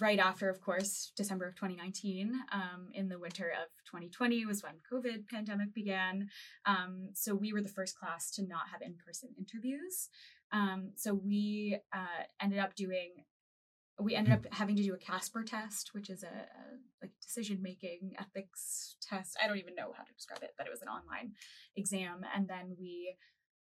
right 0.00 0.18
after, 0.18 0.48
of 0.48 0.60
course, 0.60 1.12
December 1.16 1.46
of 1.46 1.54
2019, 1.56 2.32
um, 2.52 2.88
in 2.92 3.08
the 3.08 3.18
winter 3.18 3.50
of 3.50 3.68
2020 3.86 4.46
was 4.46 4.62
when 4.62 4.74
COVID 4.90 5.28
pandemic 5.28 5.74
began. 5.74 6.28
Um, 6.66 7.10
so 7.12 7.34
we 7.34 7.52
were 7.52 7.62
the 7.62 7.68
first 7.68 7.98
class 7.98 8.30
to 8.32 8.42
not 8.42 8.68
have 8.72 8.82
in-person 8.82 9.30
interviews. 9.38 10.08
Um, 10.52 10.92
so 10.96 11.14
we 11.14 11.78
uh, 11.92 12.24
ended 12.40 12.58
up 12.58 12.74
doing, 12.74 13.10
we 14.00 14.14
ended 14.14 14.32
up 14.32 14.46
having 14.52 14.76
to 14.76 14.82
do 14.82 14.94
a 14.94 14.98
Casper 14.98 15.42
test, 15.42 15.90
which 15.92 16.10
is 16.10 16.22
a, 16.22 16.26
a 16.26 16.64
like 17.02 17.12
decision 17.20 17.60
making 17.62 18.14
ethics 18.18 18.96
test. 19.02 19.36
I 19.42 19.46
don't 19.46 19.58
even 19.58 19.74
know 19.74 19.92
how 19.96 20.04
to 20.04 20.14
describe 20.14 20.42
it, 20.42 20.54
but 20.56 20.66
it 20.66 20.70
was 20.70 20.82
an 20.82 20.88
online 20.88 21.32
exam, 21.76 22.24
and 22.34 22.48
then 22.48 22.76
we. 22.78 23.16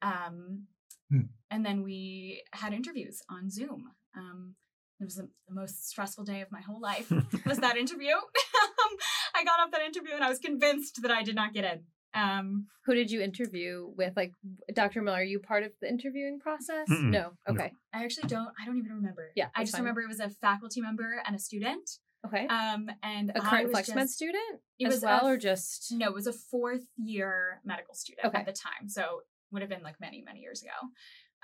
Um, 0.03 0.67
hmm. 1.11 1.21
And 1.51 1.67
then 1.67 1.83
we 1.83 2.43
had 2.53 2.73
interviews 2.73 3.21
on 3.29 3.51
Zoom. 3.51 3.91
Um, 4.17 4.55
it 5.01 5.05
was 5.05 5.17
the, 5.17 5.29
the 5.49 5.55
most 5.55 5.89
stressful 5.89 6.25
day 6.25 6.41
of 6.41 6.53
my 6.53 6.61
whole 6.61 6.81
life 6.81 7.11
was 7.47 7.59
that 7.59 7.77
interview 7.77 8.13
um, 8.15 8.97
i 9.35 9.45
got 9.45 9.61
off 9.61 9.71
that 9.73 9.83
interview 9.83 10.15
and 10.15 10.25
i 10.25 10.29
was 10.29 10.39
convinced 10.39 11.01
that 11.03 11.11
i 11.11 11.23
did 11.23 11.35
not 11.35 11.53
get 11.53 11.65
in 11.65 11.81
um, 12.13 12.67
who 12.87 12.95
did 12.95 13.09
you 13.09 13.21
interview 13.21 13.87
with 13.97 14.15
like 14.17 14.33
dr 14.75 15.01
muller 15.01 15.19
are 15.19 15.23
you 15.23 15.39
part 15.39 15.63
of 15.63 15.71
the 15.81 15.89
interviewing 15.89 16.41
process 16.41 16.89
Mm-mm. 16.89 17.11
no 17.11 17.33
okay 17.49 17.73
no. 17.73 18.01
i 18.01 18.05
actually 18.05 18.29
don't 18.29 18.49
i 18.61 18.67
don't 18.67 18.79
even 18.79 18.93
remember 18.93 19.31
yeah 19.37 19.49
i 19.55 19.63
just 19.63 19.73
fine. 19.73 19.83
remember 19.83 20.01
it 20.03 20.09
was 20.09 20.21
a 20.21 20.29
faculty 20.29 20.81
member 20.81 21.23
and 21.25 21.37
a 21.37 21.39
student 21.39 21.89
okay 22.27 22.47
um 22.49 22.91
and 23.03 23.31
a 23.35 23.41
current 23.41 23.71
flexmed 23.71 24.11
student 24.11 24.61
it 24.79 24.89
as 24.89 24.95
was 24.95 25.03
well 25.03 25.27
or 25.27 25.37
just 25.37 25.93
no 25.93 26.09
it 26.09 26.15
was 26.15 26.27
a 26.27 26.33
fourth 26.33 26.85
year 26.97 27.61
medical 27.65 27.95
student 27.95 28.27
okay. 28.27 28.39
at 28.39 28.47
the 28.47 28.53
time 28.53 28.89
so 28.89 29.21
would 29.53 29.63
have 29.63 29.71
been 29.71 29.83
like 29.83 30.01
many 30.01 30.23
many 30.23 30.41
years 30.41 30.63
ago 30.63 30.71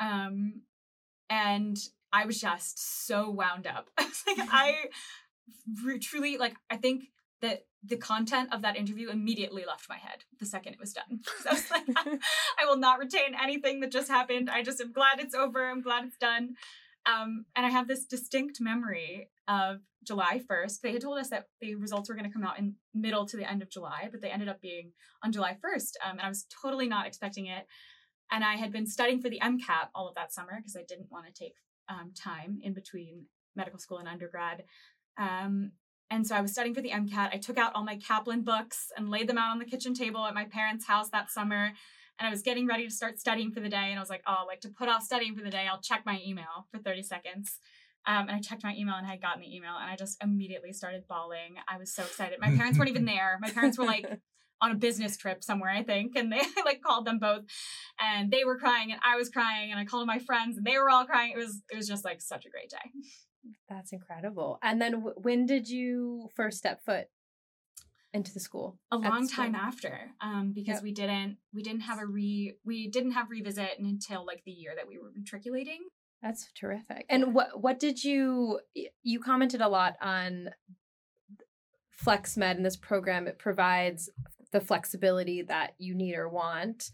um 0.01 0.63
and 1.31 1.77
I 2.17 2.25
was 2.25 2.41
just 2.41 3.07
so 3.07 3.29
wound 3.29 3.67
up. 3.67 3.91
I 3.99 4.05
was 4.05 4.23
like, 4.27 4.49
I 4.51 4.75
truly 6.01 6.39
like. 6.39 6.55
I 6.71 6.77
think 6.77 7.05
that 7.43 7.67
the 7.85 7.99
content 7.99 8.49
of 8.55 8.63
that 8.63 8.77
interview 8.77 9.11
immediately 9.11 9.65
left 9.67 9.87
my 9.89 9.99
head 9.99 10.25
the 10.41 10.47
second 10.47 10.73
it 10.73 10.81
was 10.81 10.95
done. 10.95 11.21
So 11.43 11.51
I 11.51 11.53
was 11.53 11.71
like, 11.71 11.85
I 12.59 12.65
will 12.65 12.79
not 12.79 12.99
retain 12.99 13.37
anything 13.41 13.81
that 13.81 13.93
just 13.93 14.09
happened. 14.09 14.49
I 14.49 14.63
just 14.63 14.81
am 14.81 14.93
glad 14.93 15.21
it's 15.21 15.35
over. 15.35 15.69
I'm 15.69 15.83
glad 15.83 16.05
it's 16.05 16.17
done. 16.17 16.55
Um, 17.05 17.45
and 17.55 17.67
I 17.67 17.69
have 17.69 17.87
this 17.87 18.07
distinct 18.07 18.61
memory 18.61 19.29
of 19.47 19.81
July 20.03 20.41
1st. 20.51 20.81
They 20.81 20.93
had 20.93 21.03
told 21.03 21.19
us 21.19 21.29
that 21.29 21.47
the 21.61 21.77
results 21.77 22.09
were 22.09 22.17
going 22.17 22.29
to 22.29 22.33
come 22.33 22.45
out 22.45 22.59
in 22.59 22.77
middle 22.95 23.27
to 23.27 23.37
the 23.37 23.49
end 23.49 23.63
of 23.63 23.71
July, 23.71 24.09
but 24.11 24.23
they 24.23 24.31
ended 24.31 24.49
up 24.49 24.61
being 24.61 24.93
on 25.23 25.31
July 25.31 25.53
1st. 25.53 25.93
Um, 26.05 26.19
and 26.19 26.23
I 26.23 26.29
was 26.29 26.47
totally 26.63 26.89
not 26.89 27.07
expecting 27.07 27.47
it. 27.47 27.67
And 28.33 28.43
I 28.43 28.55
had 28.57 28.73
been 28.73 28.87
studying 28.87 29.21
for 29.21 29.29
the 29.29 29.41
MCAT 29.41 29.91
all 29.95 30.09
of 30.09 30.17
that 30.17 30.33
summer 30.33 30.55
because 30.57 30.77
I 30.77 30.83
didn't 30.89 31.13
want 31.13 31.27
to 31.27 31.33
take 31.33 31.55
um, 31.89 32.13
time 32.15 32.59
in 32.63 32.73
between 32.73 33.27
medical 33.55 33.79
school 33.79 33.99
and 33.99 34.09
undergrad. 34.09 34.65
Um, 35.19 35.73
and 36.11 36.27
so 36.27 36.37
I 36.37 36.41
was 36.41 36.53
studying 36.53 36.75
for 36.75 36.83
the 36.83 36.91
MCAT. 36.91 37.31
I 37.33 37.39
took 37.39 37.59
out 37.59 37.73
all 37.75 37.85
my 37.85 37.97
Kaplan 37.97 38.43
books 38.43 38.93
and 38.97 39.11
laid 39.11 39.29
them 39.29 39.39
out 39.39 39.51
on 39.51 39.59
the 39.59 39.65
kitchen 39.65 39.95
table 39.95 40.25
at 40.25 40.35
my 40.35 40.45
parents' 40.45 40.87
house 40.87 41.11
that 41.11 41.31
summer. 41.31 41.73
And 42.19 42.27
I 42.27 42.31
was 42.31 42.43
getting 42.43 42.67
ready 42.67 42.87
to 42.87 42.93
start 42.93 43.19
studying 43.19 43.51
for 43.51 43.61
the 43.61 43.69
day. 43.69 43.91
And 43.91 43.99
I 43.99 44.01
was 44.01 44.09
like, 44.09 44.23
oh, 44.27 44.45
like 44.47 44.61
to 44.61 44.69
put 44.69 44.89
off 44.89 45.03
studying 45.03 45.35
for 45.35 45.43
the 45.43 45.51
day, 45.51 45.67
I'll 45.71 45.81
check 45.81 46.03
my 46.07 46.21
email 46.25 46.67
for 46.71 46.79
30 46.79 47.03
seconds. 47.03 47.59
Um, 48.07 48.29
and 48.29 48.33
I 48.33 48.41
checked 48.41 48.63
my 48.63 48.75
email 48.77 48.95
and 48.95 49.07
I 49.07 49.11
had 49.11 49.21
gotten 49.21 49.41
the 49.41 49.55
email 49.55 49.75
and 49.81 49.91
I 49.91 49.97
just 49.97 50.23
immediately 50.23 50.73
started 50.73 51.09
bawling. 51.09 51.57
I 51.69 51.77
was 51.77 51.93
so 51.93 52.05
excited. 52.05 52.39
My 52.41 52.55
parents 52.55 52.79
weren't 52.79 52.91
even 52.91 53.05
there. 53.17 53.37
My 53.41 53.51
parents 53.51 53.77
were 53.77 53.85
like 53.85 54.07
on 54.61 54.71
a 54.71 54.75
business 54.75 55.17
trip 55.17 55.45
somewhere, 55.45 55.71
I 55.71 55.83
think. 55.83 56.17
And 56.17 56.33
they 56.33 56.41
like 56.65 56.83
called 56.83 57.07
them 57.07 57.19
both 57.19 57.45
and 58.01 58.31
they 58.31 58.45
were 58.45 58.59
crying 58.59 58.93
and 58.93 59.01
I 59.05 59.17
was 59.17 59.29
crying 59.29 59.71
and 59.71 59.81
I 59.81 59.85
called 59.85 60.07
my 60.07 60.19
friends 60.19 60.57
and 60.57 60.67
they 60.67 60.79
were 60.79 60.91
all 60.91 61.05
crying. 61.05 61.33
It 61.33 61.39
was, 61.39 61.63
it 61.71 61.77
was 61.77 61.89
just 61.89 62.05
like 62.05 62.21
such 62.21 62.47
a 62.47 62.51
great 62.51 62.71
day. 62.71 62.91
That's 63.69 63.93
incredible. 63.93 64.59
And 64.63 64.81
then 64.81 64.93
w- 64.93 65.15
when 65.17 65.47
did 65.47 65.69
you 65.69 66.29
first 66.35 66.59
step 66.59 66.85
foot 66.85 67.07
into 68.13 68.33
the 68.33 68.41
school? 68.41 68.79
A 68.91 68.97
long 68.97 69.29
time 69.29 69.55
after, 69.55 70.11
um, 70.21 70.53
because 70.55 70.77
yep. 70.77 70.83
we 70.83 70.93
didn't, 70.93 71.37
we 71.53 71.63
didn't 71.63 71.83
have 71.83 72.01
a 72.01 72.07
re, 72.07 72.55
we 72.65 72.89
didn't 72.89 73.13
have 73.13 73.31
revisit 73.31 73.79
until 73.79 74.27
like 74.27 74.43
the 74.45 74.53
year 74.53 74.73
that 74.75 74.89
we 74.89 74.99
were 74.99 75.13
matriculating. 75.15 75.81
That's 76.23 76.51
terrific. 76.59 77.07
And 77.09 77.35
what 77.35 77.61
what 77.61 77.79
did 77.79 78.03
you 78.03 78.61
you 79.03 79.21
commented 79.21 79.61
a 79.61 79.69
lot 79.69 79.95
on 80.01 80.51
FlexMed 82.05 82.57
and 82.57 82.65
this 82.65 82.77
program 82.77 83.27
it 83.27 83.39
provides 83.39 84.11
the 84.57 84.65
flexibility 84.65 85.43
that 85.43 85.75
you 85.79 85.95
need 85.95 86.17
or 86.17 86.29
want. 86.31 86.91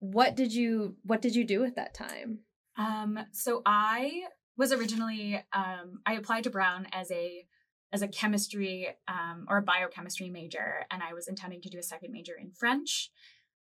What 0.00 0.36
did 0.36 0.52
you 0.52 0.96
what 1.02 1.22
did 1.22 1.34
you 1.34 1.44
do 1.44 1.64
at 1.64 1.76
that 1.76 1.94
time? 1.94 2.40
Um, 2.76 3.18
so 3.32 3.62
I 3.64 4.24
was 4.58 4.70
originally 4.70 5.42
um, 5.54 6.00
I 6.04 6.14
applied 6.14 6.44
to 6.44 6.50
Brown 6.50 6.86
as 6.92 7.10
a 7.10 7.46
as 7.90 8.02
a 8.02 8.08
chemistry 8.08 8.88
um, 9.08 9.46
or 9.48 9.56
a 9.56 9.62
biochemistry 9.62 10.28
major, 10.28 10.84
and 10.90 11.02
I 11.02 11.14
was 11.14 11.26
intending 11.26 11.62
to 11.62 11.70
do 11.70 11.78
a 11.78 11.82
second 11.82 12.12
major 12.12 12.34
in 12.38 12.50
French 12.50 13.10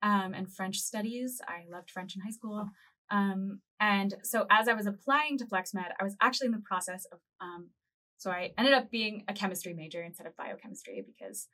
um, 0.02 0.34
and 0.34 0.52
French 0.52 0.80
studies. 0.80 1.40
I 1.48 1.72
loved 1.72 1.92
French 1.92 2.16
in 2.16 2.22
high 2.22 2.32
school. 2.32 2.70
Um, 3.12 3.60
and 3.80 4.16
so 4.24 4.48
as 4.50 4.68
I 4.68 4.74
was 4.74 4.88
applying 4.88 5.38
to 5.38 5.46
FlexMed, 5.46 5.92
I 6.00 6.04
was 6.04 6.16
actually 6.20 6.48
in 6.48 6.54
the 6.54 6.64
process 6.66 7.06
of 7.12 7.20
um, 7.40 7.70
so 8.18 8.32
I 8.32 8.54
ended 8.58 8.74
up 8.74 8.90
being 8.90 9.26
a 9.28 9.34
chemistry 9.34 9.74
major 9.74 10.02
instead 10.02 10.26
of 10.26 10.36
biochemistry 10.38 11.06
because 11.06 11.48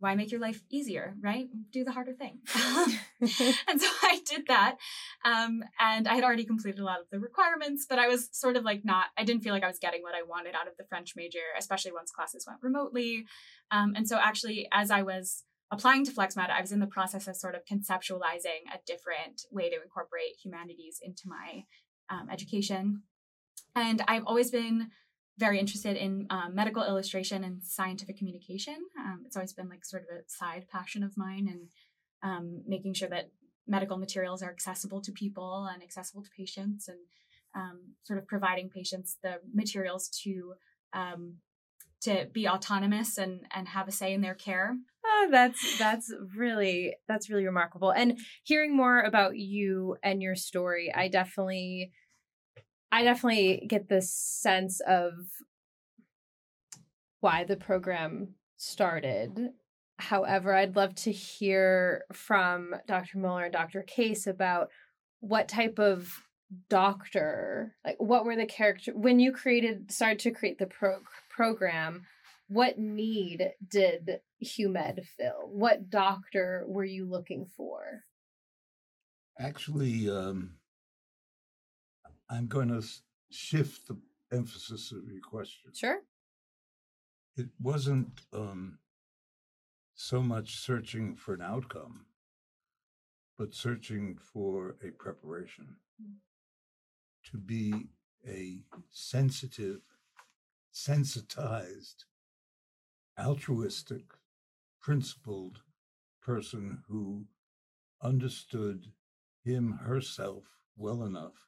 why 0.00 0.14
make 0.14 0.30
your 0.30 0.40
life 0.40 0.62
easier, 0.70 1.14
right? 1.20 1.48
Do 1.72 1.84
the 1.84 1.92
harder 1.92 2.12
thing. 2.12 2.38
and 3.20 3.80
so 3.80 3.88
I 4.02 4.20
did 4.24 4.46
that. 4.46 4.76
Um, 5.24 5.64
and 5.80 6.06
I 6.06 6.14
had 6.14 6.24
already 6.24 6.44
completed 6.44 6.80
a 6.80 6.84
lot 6.84 7.00
of 7.00 7.06
the 7.10 7.18
requirements, 7.18 7.86
but 7.88 7.98
I 7.98 8.06
was 8.06 8.28
sort 8.32 8.56
of 8.56 8.64
like 8.64 8.84
not, 8.84 9.06
I 9.16 9.24
didn't 9.24 9.42
feel 9.42 9.52
like 9.52 9.64
I 9.64 9.68
was 9.68 9.78
getting 9.80 10.02
what 10.02 10.14
I 10.14 10.22
wanted 10.22 10.54
out 10.54 10.68
of 10.68 10.74
the 10.78 10.84
French 10.88 11.14
major, 11.16 11.40
especially 11.58 11.92
once 11.92 12.10
classes 12.10 12.44
went 12.46 12.60
remotely. 12.62 13.26
Um, 13.70 13.94
and 13.96 14.08
so 14.08 14.18
actually, 14.18 14.68
as 14.72 14.90
I 14.90 15.02
was 15.02 15.44
applying 15.70 16.04
to 16.04 16.12
FlexMed, 16.12 16.50
I 16.50 16.60
was 16.60 16.72
in 16.72 16.80
the 16.80 16.86
process 16.86 17.26
of 17.26 17.36
sort 17.36 17.54
of 17.54 17.62
conceptualizing 17.64 18.70
a 18.72 18.78
different 18.86 19.42
way 19.50 19.68
to 19.68 19.82
incorporate 19.82 20.36
humanities 20.42 21.00
into 21.02 21.22
my 21.26 21.64
um, 22.08 22.28
education. 22.30 23.02
And 23.74 24.02
I've 24.08 24.24
always 24.26 24.50
been 24.50 24.90
very 25.38 25.58
interested 25.58 25.96
in 25.96 26.26
um, 26.30 26.54
medical 26.54 26.84
illustration 26.84 27.44
and 27.44 27.62
scientific 27.62 28.18
communication. 28.18 28.76
Um, 28.98 29.22
it's 29.24 29.36
always 29.36 29.52
been 29.52 29.68
like 29.68 29.84
sort 29.84 30.02
of 30.02 30.08
a 30.08 30.22
side 30.26 30.66
passion 30.70 31.02
of 31.02 31.16
mine, 31.16 31.48
and 31.48 31.68
um, 32.22 32.62
making 32.66 32.94
sure 32.94 33.08
that 33.08 33.30
medical 33.66 33.96
materials 33.96 34.42
are 34.42 34.50
accessible 34.50 35.00
to 35.02 35.12
people 35.12 35.68
and 35.72 35.82
accessible 35.82 36.22
to 36.22 36.30
patients, 36.36 36.88
and 36.88 36.98
um, 37.54 37.78
sort 38.02 38.18
of 38.18 38.26
providing 38.26 38.68
patients 38.68 39.16
the 39.22 39.40
materials 39.54 40.08
to 40.24 40.54
um, 40.92 41.34
to 42.02 42.28
be 42.32 42.48
autonomous 42.48 43.18
and 43.18 43.40
and 43.54 43.68
have 43.68 43.88
a 43.88 43.92
say 43.92 44.12
in 44.12 44.20
their 44.20 44.34
care. 44.34 44.76
Oh, 45.04 45.28
that's 45.30 45.78
that's 45.78 46.12
really 46.36 46.96
that's 47.06 47.30
really 47.30 47.46
remarkable. 47.46 47.90
And 47.90 48.18
hearing 48.42 48.76
more 48.76 49.00
about 49.00 49.36
you 49.36 49.96
and 50.02 50.22
your 50.22 50.36
story, 50.36 50.92
I 50.94 51.08
definitely 51.08 51.92
I 52.90 53.04
definitely 53.04 53.64
get 53.68 53.88
this 53.88 54.12
sense 54.12 54.80
of 54.80 55.12
why 57.20 57.44
the 57.44 57.56
program 57.56 58.34
started. 58.56 59.50
However, 59.98 60.54
I'd 60.54 60.76
love 60.76 60.94
to 60.96 61.12
hear 61.12 62.04
from 62.12 62.74
Dr. 62.86 63.18
Muller 63.18 63.44
and 63.44 63.52
Dr. 63.52 63.82
Kase 63.82 64.26
about 64.26 64.68
what 65.20 65.48
type 65.48 65.78
of 65.78 66.12
doctor, 66.68 67.74
like 67.84 67.96
what 67.98 68.24
were 68.24 68.36
the 68.36 68.46
character 68.46 68.92
when 68.94 69.20
you 69.20 69.32
created 69.32 69.90
started 69.90 70.20
to 70.20 70.30
create 70.30 70.58
the 70.58 70.66
pro- 70.66 71.02
program, 71.28 72.04
what 72.48 72.78
need 72.78 73.50
did 73.68 74.20
HUMED 74.42 75.04
fill? 75.16 75.48
What 75.50 75.90
doctor 75.90 76.64
were 76.66 76.84
you 76.84 77.04
looking 77.04 77.46
for? 77.56 78.04
Actually, 79.38 80.08
um, 80.08 80.57
I'm 82.30 82.46
going 82.46 82.68
to 82.68 82.86
shift 83.30 83.88
the 83.88 83.96
emphasis 84.32 84.92
of 84.92 85.08
your 85.08 85.20
question. 85.20 85.72
Sure. 85.74 86.00
It 87.36 87.48
wasn't 87.60 88.20
um, 88.32 88.78
so 89.94 90.22
much 90.22 90.56
searching 90.56 91.16
for 91.16 91.34
an 91.34 91.42
outcome, 91.42 92.06
but 93.38 93.54
searching 93.54 94.18
for 94.20 94.76
a 94.84 94.90
preparation 94.90 95.76
mm. 96.02 96.14
to 97.30 97.38
be 97.38 97.88
a 98.26 98.64
sensitive, 98.90 99.80
sensitized, 100.70 102.04
altruistic, 103.18 104.04
principled 104.80 105.60
person 106.22 106.82
who 106.88 107.24
understood 108.02 108.86
him 109.44 109.78
herself 109.84 110.44
well 110.76 111.04
enough 111.04 111.47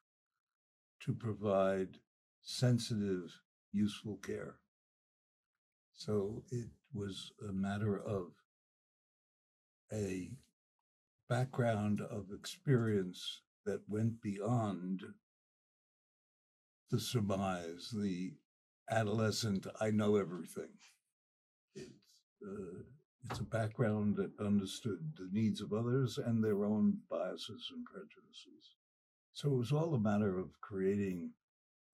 to 1.04 1.12
provide 1.14 1.98
sensitive, 2.42 3.40
useful 3.72 4.16
care. 4.16 4.56
So 5.92 6.44
it 6.50 6.68
was 6.92 7.32
a 7.48 7.52
matter 7.52 7.98
of 7.98 8.32
a 9.92 10.30
background 11.28 12.00
of 12.00 12.26
experience 12.32 13.42
that 13.64 13.82
went 13.88 14.20
beyond 14.22 15.02
the 16.90 16.98
surmise, 16.98 17.90
the 17.96 18.32
adolescent, 18.90 19.66
I 19.80 19.90
know 19.90 20.16
everything. 20.16 20.72
It's, 21.74 22.24
uh, 22.42 22.82
it's 23.24 23.38
a 23.38 23.44
background 23.44 24.16
that 24.16 24.32
understood 24.44 25.12
the 25.16 25.28
needs 25.30 25.60
of 25.60 25.72
others 25.72 26.18
and 26.18 26.42
their 26.42 26.64
own 26.64 26.98
biases 27.08 27.70
and 27.72 27.84
prejudices. 27.84 28.79
So 29.32 29.52
it 29.52 29.56
was 29.56 29.72
all 29.72 29.94
a 29.94 30.00
matter 30.00 30.38
of 30.38 30.60
creating 30.60 31.30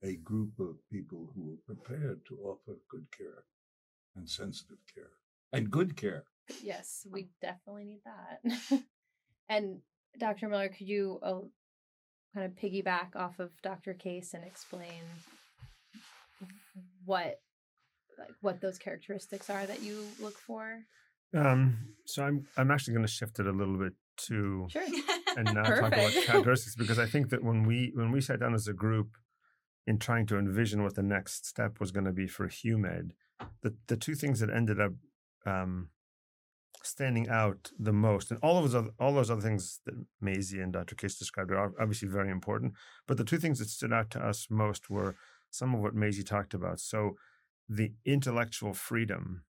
a 0.02 0.16
group 0.16 0.58
of 0.58 0.76
people 0.90 1.30
who 1.34 1.50
were 1.50 1.74
prepared 1.74 2.20
to 2.26 2.38
offer 2.44 2.78
good 2.88 3.06
care 3.16 3.44
and 4.14 4.28
sensitive 4.28 4.78
care 4.92 5.10
and 5.52 5.70
good 5.70 5.96
care. 5.96 6.24
Yes, 6.62 7.06
we 7.10 7.28
definitely 7.40 7.84
need 7.84 8.00
that. 8.04 8.82
and 9.48 9.80
Dr. 10.18 10.48
Muller, 10.48 10.68
could 10.68 10.88
you 10.88 11.18
uh, 11.22 11.40
kind 12.34 12.46
of 12.46 12.52
piggyback 12.52 13.16
off 13.16 13.38
of 13.38 13.50
Dr. 13.62 13.94
Kase 13.94 14.34
and 14.34 14.44
explain 14.44 15.02
what 17.04 17.40
like 18.18 18.34
what 18.40 18.60
those 18.60 18.78
characteristics 18.78 19.50
are 19.50 19.66
that 19.66 19.82
you 19.82 20.06
look 20.20 20.38
for? 20.38 20.82
Um, 21.34 21.94
so 22.06 22.22
I'm 22.24 22.46
I'm 22.56 22.70
actually 22.70 22.94
going 22.94 23.06
to 23.06 23.12
shift 23.12 23.38
it 23.40 23.46
a 23.46 23.52
little 23.52 23.78
bit 23.78 23.92
to 24.28 24.66
sure. 24.70 24.86
And 25.36 25.54
now 25.54 25.64
talk 25.64 25.92
about 25.92 26.12
characteristics 26.24 26.74
because 26.74 26.98
I 26.98 27.06
think 27.06 27.28
that 27.30 27.44
when 27.44 27.64
we 27.64 27.92
when 27.94 28.10
we 28.10 28.20
sat 28.20 28.40
down 28.40 28.54
as 28.54 28.66
a 28.66 28.72
group 28.72 29.16
in 29.86 29.98
trying 29.98 30.26
to 30.26 30.38
envision 30.38 30.82
what 30.82 30.94
the 30.94 31.02
next 31.02 31.46
step 31.46 31.78
was 31.78 31.92
going 31.92 32.06
to 32.06 32.12
be 32.12 32.26
for 32.26 32.48
HUMED, 32.48 33.12
the 33.62 33.74
the 33.86 33.96
two 33.96 34.14
things 34.14 34.40
that 34.40 34.50
ended 34.50 34.80
up 34.80 34.92
um, 35.44 35.90
standing 36.82 37.28
out 37.28 37.70
the 37.78 37.92
most, 37.92 38.30
and 38.30 38.40
all 38.42 38.56
of 38.56 38.64
those 38.64 38.74
other, 38.74 38.90
all 38.98 39.14
those 39.14 39.30
other 39.30 39.42
things 39.42 39.80
that 39.84 39.94
Maisy 40.22 40.62
and 40.62 40.72
Dr. 40.72 40.94
Kase 40.94 41.18
described 41.18 41.52
are 41.52 41.72
obviously 41.80 42.08
very 42.08 42.30
important, 42.30 42.72
but 43.06 43.16
the 43.16 43.24
two 43.24 43.38
things 43.38 43.58
that 43.58 43.68
stood 43.68 43.92
out 43.92 44.10
to 44.10 44.20
us 44.20 44.46
most 44.50 44.88
were 44.88 45.16
some 45.50 45.74
of 45.74 45.80
what 45.80 45.94
Maisy 45.94 46.24
talked 46.24 46.54
about. 46.54 46.80
So 46.80 47.16
the 47.68 47.92
intellectual 48.04 48.74
freedom 48.74 49.42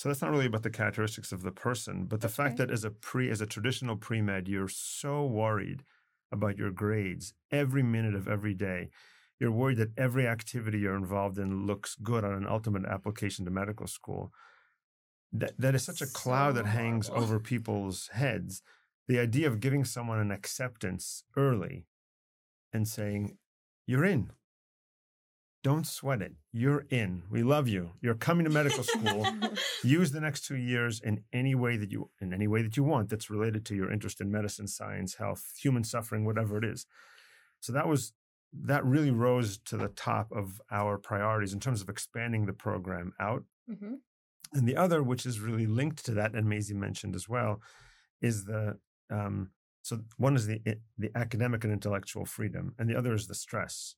so 0.00 0.08
that's 0.08 0.22
not 0.22 0.30
really 0.30 0.46
about 0.46 0.62
the 0.62 0.70
characteristics 0.70 1.30
of 1.30 1.42
the 1.42 1.50
person, 1.50 2.06
but 2.06 2.22
the 2.22 2.26
okay. 2.26 2.32
fact 2.32 2.56
that 2.56 2.70
as 2.70 2.84
a 2.84 2.90
pre 2.90 3.28
as 3.28 3.42
a 3.42 3.46
traditional 3.46 3.96
pre-med, 3.96 4.48
you're 4.48 4.66
so 4.66 5.26
worried 5.26 5.84
about 6.32 6.56
your 6.56 6.70
grades 6.70 7.34
every 7.50 7.82
minute 7.82 8.14
of 8.14 8.26
every 8.26 8.54
day. 8.54 8.88
You're 9.38 9.50
worried 9.50 9.76
that 9.76 9.92
every 9.98 10.26
activity 10.26 10.78
you're 10.78 10.96
involved 10.96 11.36
in 11.36 11.66
looks 11.66 11.96
good 12.02 12.24
on 12.24 12.32
an 12.32 12.46
ultimate 12.46 12.86
application 12.86 13.44
to 13.44 13.50
medical 13.50 13.86
school. 13.86 14.32
That 15.34 15.52
that 15.58 15.74
is 15.74 15.84
such 15.84 16.00
a 16.00 16.06
cloud 16.06 16.54
so 16.56 16.62
that 16.62 16.68
hangs 16.68 17.08
horrible. 17.08 17.26
over 17.26 17.38
people's 17.38 18.08
heads. 18.14 18.62
The 19.06 19.18
idea 19.18 19.48
of 19.48 19.60
giving 19.60 19.84
someone 19.84 20.18
an 20.18 20.30
acceptance 20.30 21.24
early 21.36 21.84
and 22.72 22.88
saying, 22.88 23.36
You're 23.86 24.06
in. 24.06 24.30
Don't 25.62 25.86
sweat 25.86 26.22
it. 26.22 26.32
You're 26.52 26.86
in. 26.88 27.22
We 27.30 27.42
love 27.42 27.68
you. 27.68 27.90
You're 28.00 28.14
coming 28.14 28.44
to 28.44 28.50
medical 28.50 28.82
school. 28.82 29.26
Use 29.84 30.10
the 30.10 30.20
next 30.20 30.46
two 30.46 30.56
years 30.56 31.00
in 31.00 31.22
any 31.34 31.54
way 31.54 31.76
that 31.76 31.90
you 31.90 32.08
in 32.20 32.32
any 32.32 32.46
way 32.46 32.62
that 32.62 32.78
you 32.78 32.84
want 32.84 33.10
that's 33.10 33.28
related 33.28 33.66
to 33.66 33.74
your 33.74 33.92
interest 33.92 34.22
in 34.22 34.30
medicine, 34.30 34.66
science, 34.66 35.16
health, 35.16 35.52
human 35.60 35.84
suffering, 35.84 36.24
whatever 36.24 36.56
it 36.56 36.64
is. 36.64 36.86
So 37.60 37.74
that 37.74 37.86
was 37.86 38.14
that 38.52 38.84
really 38.84 39.10
rose 39.10 39.58
to 39.66 39.76
the 39.76 39.88
top 39.88 40.32
of 40.32 40.62
our 40.70 40.96
priorities 40.96 41.52
in 41.52 41.60
terms 41.60 41.82
of 41.82 41.90
expanding 41.90 42.46
the 42.46 42.54
program 42.54 43.12
out. 43.20 43.44
Mm-hmm. 43.70 43.94
And 44.52 44.66
the 44.66 44.76
other, 44.76 45.02
which 45.02 45.26
is 45.26 45.40
really 45.40 45.66
linked 45.66 46.04
to 46.06 46.12
that, 46.14 46.34
and 46.34 46.46
Maisy 46.48 46.74
mentioned 46.74 47.14
as 47.14 47.28
well, 47.28 47.60
is 48.22 48.46
the 48.46 48.78
um, 49.10 49.50
so 49.82 50.00
one 50.16 50.36
is 50.36 50.46
the 50.46 50.60
the 50.96 51.10
academic 51.14 51.64
and 51.64 51.72
intellectual 51.72 52.24
freedom, 52.24 52.74
and 52.78 52.88
the 52.88 52.96
other 52.96 53.12
is 53.12 53.26
the 53.26 53.34
stress 53.34 53.94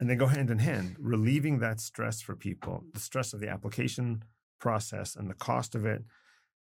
and 0.00 0.08
they 0.08 0.16
go 0.16 0.26
hand 0.26 0.50
in 0.50 0.58
hand, 0.58 0.96
relieving 0.98 1.58
that 1.58 1.80
stress 1.80 2.20
for 2.20 2.36
people, 2.36 2.84
the 2.92 3.00
stress 3.00 3.32
of 3.32 3.40
the 3.40 3.48
application 3.48 4.22
process 4.60 5.16
and 5.16 5.28
the 5.28 5.34
cost 5.34 5.74
of 5.74 5.84
it, 5.84 6.04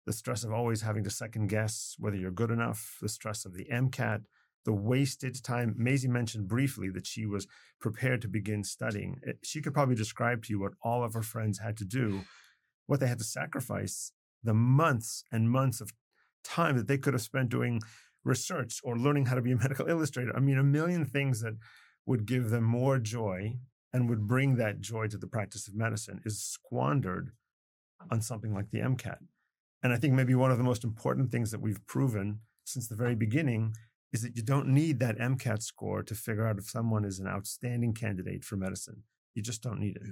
the 0.06 0.13
stress 0.13 0.43
of 0.43 0.54
always 0.54 0.82
having 0.82 1.04
to 1.04 1.10
second 1.10 1.47
guess 1.47 1.95
whether 2.00 2.15
you're 2.15 2.32
good 2.32 2.52
enough, 2.52 2.97
the 3.02 3.10
stress 3.10 3.45
of 3.45 3.54
the 3.54 3.65
MCAT, 3.65 4.21
the 4.65 4.73
wasted 4.73 5.41
time. 5.43 5.76
Maisy 5.80 6.08
mentioned 6.08 6.47
briefly 6.47 6.89
that 6.89 7.06
she 7.06 7.26
was 7.26 7.47
prepared 7.80 8.21
to 8.21 8.28
begin 8.28 8.63
studying. 8.63 9.19
Eh, 9.28 9.34
she 9.43 9.62
could 9.62 9.73
probably 9.73 9.95
describe 9.95 10.43
to 10.43 10.54
you 10.54 10.60
what 10.60 10.73
all 10.82 11.04
of 11.04 11.13
her 11.13 11.21
friends 11.21 11.60
had 11.60 11.78
to 11.78 11.86
do, 11.86 12.21
what 12.88 13.00
they 13.00 13.08
had 13.08 13.19
to 13.19 13.23
sacrifice, 13.23 14.12
the 14.43 14.54
months 14.54 15.23
and 15.32 15.50
months 15.50 15.80
of 15.82 15.93
time 16.43 16.78
that 16.78 16.88
they 16.88 16.97
could 16.97 17.13
have 17.13 17.21
spent 17.21 17.50
doing 17.50 17.82
research 18.23 18.80
or 18.84 18.97
learning 18.97 19.26
how 19.26 19.36
to 19.36 19.41
be 19.41 19.52
a 19.52 19.58
medical 19.65 19.88
illustrator. 19.88 20.36
I 20.36 20.39
mean, 20.39 20.58
a 20.58 20.63
million 20.63 21.06
things 21.06 21.41
that 21.41 21.54
would 22.07 22.25
give 22.25 22.49
them 22.49 22.63
more 22.63 22.97
joy 22.97 23.57
and 23.93 24.09
would 24.09 24.27
bring 24.27 24.55
that 24.55 24.81
joy 24.81 25.07
to 25.07 25.17
the 25.17 25.27
practice 25.27 25.67
of 25.67 25.75
medicine 25.75 26.21
is 26.25 26.41
squandered 26.41 27.31
on 28.09 28.21
something 28.21 28.53
like 28.53 28.71
the 28.71 28.79
MCAT. 28.79 29.17
And 29.83 29.93
I 29.93 29.97
think 29.97 30.13
maybe 30.13 30.33
one 30.33 30.51
of 30.51 30.57
the 30.57 30.63
most 30.63 30.83
important 30.83 31.31
things 31.31 31.51
that 31.51 31.61
we've 31.61 31.85
proven 31.85 32.39
since 32.63 32.87
the 32.87 32.95
very 32.95 33.15
beginning 33.15 33.73
is 34.13 34.21
that 34.21 34.35
you 34.35 34.41
don't 34.41 34.69
need 34.69 34.99
that 34.99 35.17
MCAT 35.19 35.61
score 35.61 36.01
to 36.01 36.15
figure 36.15 36.47
out 36.47 36.57
if 36.57 36.69
someone 36.69 37.05
is 37.05 37.19
an 37.19 37.27
outstanding 37.27 37.93
candidate 37.93 38.43
for 38.43 38.55
medicine. 38.55 39.03
You 39.35 39.43
just 39.43 39.61
don't 39.61 39.79
need 39.79 39.97
it. 39.97 40.03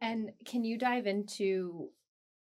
And 0.00 0.30
can 0.44 0.64
you 0.64 0.78
dive 0.78 1.06
into 1.06 1.88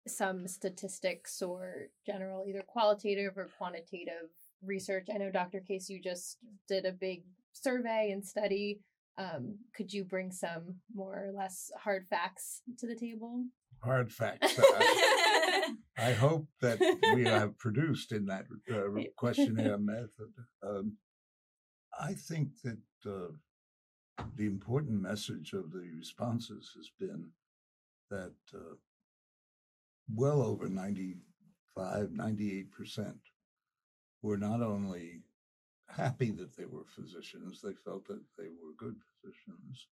some 0.07 0.47
statistics 0.47 1.41
or 1.41 1.87
general, 2.05 2.45
either 2.47 2.63
qualitative 2.67 3.37
or 3.37 3.49
quantitative 3.57 4.29
research? 4.63 5.07
I 5.13 5.17
know, 5.17 5.31
Dr. 5.31 5.61
Kase, 5.65 5.89
you 5.89 6.01
just 6.01 6.37
did 6.67 6.85
a 6.85 6.91
big 6.91 7.23
survey 7.53 8.11
and 8.11 8.25
study. 8.25 8.79
Um, 9.17 9.57
could 9.75 9.91
you 9.91 10.05
bring 10.05 10.31
some 10.31 10.75
more 10.93 11.25
or 11.27 11.31
less 11.35 11.71
hard 11.77 12.07
facts 12.07 12.61
to 12.77 12.87
the 12.87 12.95
table? 12.95 13.43
Hard 13.83 14.11
facts. 14.11 14.59
I, 14.59 15.75
I 15.97 16.11
hope 16.13 16.47
that 16.61 16.79
we 17.13 17.25
have 17.25 17.57
produced 17.57 18.11
in 18.11 18.25
that 18.27 18.45
uh, 18.71 19.01
questionnaire 19.17 19.77
method. 19.77 20.33
Um, 20.65 20.97
I 21.99 22.13
think 22.13 22.49
that 22.63 22.79
uh, 23.05 23.33
the 24.35 24.45
important 24.45 25.01
message 25.01 25.53
of 25.53 25.71
the 25.71 25.89
responses 25.97 26.71
has 26.75 26.89
been 26.99 27.29
that 28.09 28.33
uh, 28.53 28.75
well 30.13 30.41
over 30.41 30.67
95, 30.67 32.09
98% 32.09 33.13
were 34.21 34.37
not 34.37 34.61
only 34.61 35.23
happy 35.89 36.31
that 36.31 36.55
they 36.57 36.65
were 36.65 36.85
physicians. 36.85 37.61
They 37.61 37.73
felt 37.73 38.07
that 38.07 38.23
they 38.37 38.49
were 38.49 38.73
good 38.77 38.97
physicians. 39.21 39.87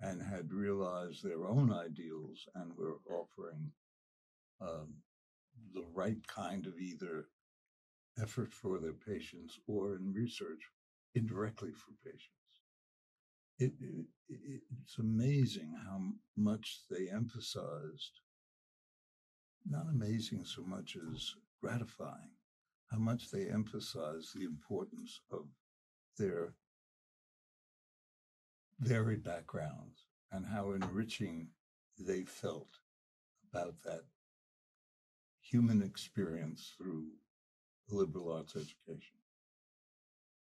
and 0.00 0.22
had 0.22 0.52
realized 0.52 1.22
their 1.24 1.46
own 1.46 1.72
ideals 1.72 2.48
and 2.54 2.76
were 2.76 2.98
offering 3.10 3.72
um, 4.60 4.94
the 5.74 5.84
right 5.94 6.26
kind 6.28 6.66
of 6.66 6.78
either 6.78 7.26
effort 8.22 8.52
for 8.52 8.78
their 8.78 8.94
patients 8.94 9.58
or 9.66 9.96
in 9.96 10.12
research 10.12 10.62
indirectly 11.14 11.72
for 11.72 11.92
patients. 12.04 12.30
It, 13.58 13.72
it, 13.80 14.06
it, 14.28 14.62
it's 14.82 14.98
amazing 14.98 15.74
how 15.86 16.00
much 16.36 16.80
they 16.90 17.08
emphasized, 17.10 18.20
not 19.68 19.86
amazing 19.90 20.44
so 20.44 20.62
much 20.62 20.96
as 21.12 21.34
gratifying, 21.62 22.32
how 22.90 22.98
much 22.98 23.30
they 23.30 23.46
emphasized 23.46 24.34
the 24.34 24.44
importance 24.44 25.20
of 25.30 25.46
their 26.18 26.54
varied 28.80 29.24
backgrounds 29.24 30.06
and 30.30 30.46
how 30.46 30.72
enriching 30.72 31.48
they 31.98 32.22
felt 32.22 32.68
about 33.50 33.74
that 33.84 34.02
human 35.40 35.82
experience 35.82 36.74
through 36.76 37.06
liberal 37.88 38.32
arts 38.32 38.56
education. 38.56 39.16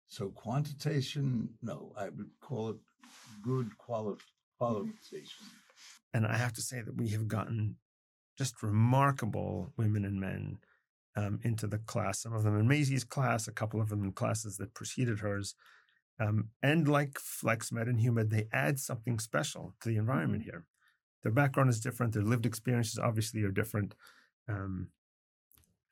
So 0.08 0.30
quantitation, 0.30 1.50
no, 1.62 1.94
I 1.98 2.06
would 2.06 2.30
call 2.40 2.70
it 2.70 2.78
good 3.42 3.78
quali- 3.78 4.18
qualification. 4.58 5.48
And 6.14 6.28
I 6.28 6.38
have 6.38 6.54
to 6.54 6.62
say 6.62 6.82
that 6.82 6.96
we 6.96 7.10
have 7.10 7.28
gotten 7.28 7.78
just 8.38 8.62
remarkable 8.62 9.74
women 9.78 10.06
and 10.06 10.20
men 10.20 10.60
um, 11.16 11.40
into 11.44 11.68
the 11.68 11.80
class. 11.80 12.22
Some 12.22 12.34
of 12.34 12.44
them 12.44 12.60
in 12.60 12.68
Maisy's 12.68 13.04
class, 13.04 13.48
a 13.48 13.52
couple 13.52 13.82
of 13.82 13.90
them 13.90 14.04
in 14.04 14.12
classes 14.12 14.58
that 14.58 14.74
preceded 14.74 15.20
hers. 15.20 15.56
Um, 16.20 16.50
and 16.62 16.88
like 16.88 17.14
FlexMed 17.14 17.90
and 17.90 18.00
HuMed, 18.00 18.30
they 18.30 18.48
add 18.52 18.80
something 18.80 19.20
special 19.20 19.74
to 19.82 19.90
the 19.90 19.98
environment 19.98 20.44
mm-hmm. 20.44 20.52
here. 20.52 20.66
Their 21.24 21.32
background 21.32 21.70
is 21.70 21.80
different. 21.80 22.14
Their 22.14 22.24
lived 22.24 22.46
experiences 22.46 23.00
obviously 23.00 23.44
are 23.44 23.52
different. 23.52 23.96
Um, 24.48 24.90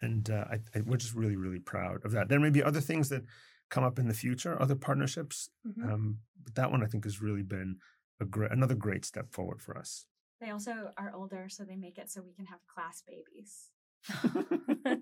and 0.01 0.29
uh, 0.29 0.45
I, 0.51 0.59
I, 0.75 0.81
we're 0.81 0.97
just 0.97 1.15
really, 1.15 1.35
really 1.35 1.59
proud 1.59 2.03
of 2.03 2.11
that. 2.11 2.27
There 2.27 2.39
may 2.39 2.49
be 2.49 2.63
other 2.63 2.81
things 2.81 3.09
that 3.09 3.23
come 3.69 3.83
up 3.83 3.97
in 3.97 4.07
the 4.07 4.13
future, 4.13 4.61
other 4.61 4.75
partnerships, 4.75 5.49
mm-hmm. 5.65 5.89
um, 5.89 6.17
but 6.43 6.55
that 6.55 6.71
one 6.71 6.83
I 6.83 6.87
think 6.87 7.05
has 7.05 7.21
really 7.21 7.43
been 7.43 7.77
a 8.19 8.25
great, 8.25 8.51
another 8.51 8.75
great 8.75 9.05
step 9.05 9.31
forward 9.31 9.61
for 9.61 9.77
us. 9.77 10.05
They 10.41 10.49
also 10.49 10.91
are 10.97 11.13
older, 11.15 11.47
so 11.49 11.63
they 11.63 11.75
make 11.75 11.97
it 11.97 12.09
so 12.09 12.21
we 12.21 12.33
can 12.33 12.45
have 12.45 12.59
class 12.67 13.03
babies. 13.07 13.69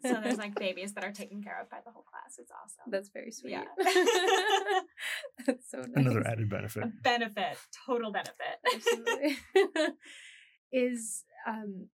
so 0.04 0.20
there's 0.22 0.38
like 0.38 0.56
babies 0.60 0.94
that 0.94 1.04
are 1.04 1.12
taken 1.12 1.42
care 1.42 1.60
of 1.62 1.70
by 1.70 1.78
the 1.86 1.92
whole 1.92 2.04
class. 2.04 2.38
It's 2.38 2.52
awesome. 2.52 2.92
That's 2.92 3.10
very 3.10 3.32
sweet. 3.32 3.52
Yeah. 3.52 3.64
That's 5.46 5.70
so 5.70 5.80
nice. 5.80 5.90
Another 5.96 6.28
added 6.28 6.50
benefit. 6.50 6.84
A 6.84 6.92
benefit, 7.04 7.58
total 7.86 8.12
benefit. 8.12 8.36
Absolutely. 8.74 9.38
is 10.72 11.24
um, 11.48 11.88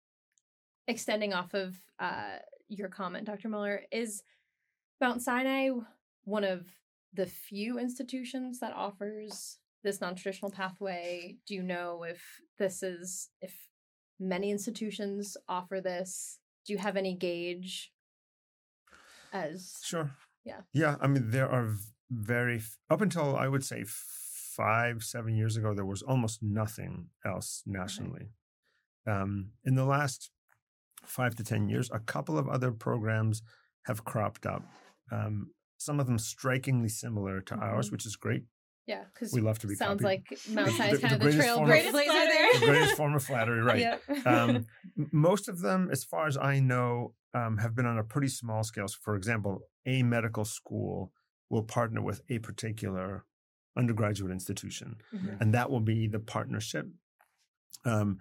extending 0.88 1.34
off 1.34 1.54
of 1.54 1.76
uh, 2.00 2.38
your 2.70 2.90
comment, 2.90 3.26
Dr. 3.26 3.50
Muller, 3.50 3.84
is 3.92 4.24
Mount 5.02 5.22
Sinai 5.22 5.70
one 6.24 6.44
of 6.44 6.68
the 7.14 7.26
few 7.26 7.78
institutions 7.78 8.60
that 8.60 8.74
offers 8.74 9.58
this 9.84 10.02
non-traditional 10.02 10.52
pathway? 10.52 11.36
Do 11.46 11.54
you 11.54 11.64
know 11.64 12.04
if 12.04 12.22
this 12.58 12.82
is 12.82 13.30
if 13.42 13.54
many 14.20 14.52
institutions 14.52 15.36
offer 15.48 15.82
this? 15.82 16.40
Do 16.66 16.74
you 16.74 16.80
have 16.80 16.98
any 16.98 17.16
gauge 17.16 17.92
as 19.32 19.80
Sure. 19.84 20.12
Yeah. 20.46 20.62
Yeah, 20.74 20.96
I 21.02 21.08
mean 21.08 21.32
there 21.32 21.50
are 21.50 21.76
very 22.12 22.62
up 22.90 23.02
until 23.02 23.36
I 23.36 23.48
would 23.48 23.64
say 23.66 23.84
5 23.86 25.04
7 25.04 25.36
years 25.36 25.58
ago 25.58 25.74
there 25.74 25.86
was 25.86 26.02
almost 26.02 26.44
nothing 26.44 27.08
else 27.26 27.64
nationally. 27.66 28.30
Okay. 29.08 29.20
Um 29.20 29.52
in 29.66 29.76
the 29.76 29.86
last 29.86 30.32
five 31.06 31.36
to 31.36 31.44
10 31.44 31.70
years, 31.70 31.90
a 31.92 32.00
couple 32.00 32.38
of 32.38 32.48
other 32.48 32.72
programs 32.72 33.42
have 33.86 34.06
cropped 34.06 34.46
up. 34.46 34.64
Um, 35.12 35.52
some 35.78 36.00
of 36.00 36.08
them 36.08 36.18
strikingly 36.18 36.90
similar 36.90 37.42
to 37.42 37.54
mm-hmm. 37.56 37.64
ours, 37.64 37.92
which 37.92 38.06
is 38.06 38.16
great. 38.16 38.44
Yeah, 38.86 39.04
because 39.14 39.32
we 39.32 39.42
love 39.42 39.60
to 39.60 39.68
be. 39.68 39.76
Sounds 39.76 40.02
copied. 40.02 40.24
like 40.30 40.40
Mount 40.50 40.72
Sinai 40.72 40.94
is 40.94 41.00
kind 41.00 41.14
of 41.14 41.20
the 41.22 41.30
trailblazer 41.30 41.92
there. 41.92 42.60
The 42.60 42.66
greatest 42.66 42.98
form 42.98 43.16
of 43.16 43.24
flattery, 43.26 43.62
right? 43.62 43.80
Yep. 43.80 44.28
um, 44.28 44.66
most 45.12 45.48
of 45.48 45.62
them, 45.62 45.90
as 45.92 46.04
far 46.04 46.28
as 46.28 46.38
I 46.38 46.60
know, 46.60 47.14
um, 47.34 47.58
have 47.58 47.76
been 47.76 47.86
on 47.86 47.98
a 47.98 48.04
pretty 48.04 48.28
small 48.28 48.64
scale. 48.64 48.88
So 48.88 48.98
for 49.02 49.16
example, 49.16 49.62
a 49.86 50.04
medical 50.04 50.44
school 50.44 51.12
will 51.50 51.64
partner 51.64 52.02
with 52.02 52.22
a 52.30 52.40
particular 52.40 53.26
undergraduate 53.78 54.32
institution, 54.32 54.98
mm-hmm. 55.16 55.36
and 55.40 55.54
that 55.54 55.70
will 55.70 55.82
be 55.82 56.08
the 56.08 56.20
partnership. 56.20 56.88
Um, 57.86 58.20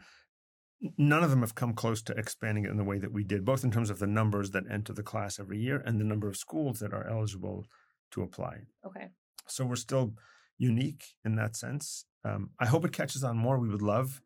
none 0.96 1.25
of 1.25 1.31
them 1.31 1.40
have 1.40 1.55
come 1.55 1.72
close 1.75 2.03
to 2.03 2.12
expanding 2.12 2.64
it 2.64 2.70
in 2.70 2.77
the 2.77 2.85
way 2.85 2.98
that 2.98 3.12
we 3.12 3.25
did, 3.25 3.44
both 3.44 3.64
in 3.64 3.70
terms 3.70 3.90
of 3.90 3.98
the 3.98 4.07
numbers 4.07 4.51
that 4.53 4.64
enter 4.70 4.92
the 4.92 5.03
class 5.03 5.38
every 5.40 5.59
year 5.59 5.83
and 5.85 6.01
the 6.01 6.05
number 6.05 6.29
of 6.29 6.37
schools 6.37 6.79
that 6.81 6.92
are 6.92 7.09
eligible 7.09 7.66
to 8.12 8.22
apply. 8.22 8.59
Okay. 8.87 9.09
So 9.46 9.64
we're 9.64 9.77
still 9.77 10.14
unique 10.62 11.05
in 11.25 11.35
that 11.35 11.57
sense. 11.57 12.07
Um, 12.25 12.51
I 12.59 12.66
hope 12.66 12.85
it 12.85 12.92
catches 12.92 13.25
on 13.25 13.37
more. 13.37 13.59
We 13.59 13.68
would 13.68 13.83
love 13.83 14.22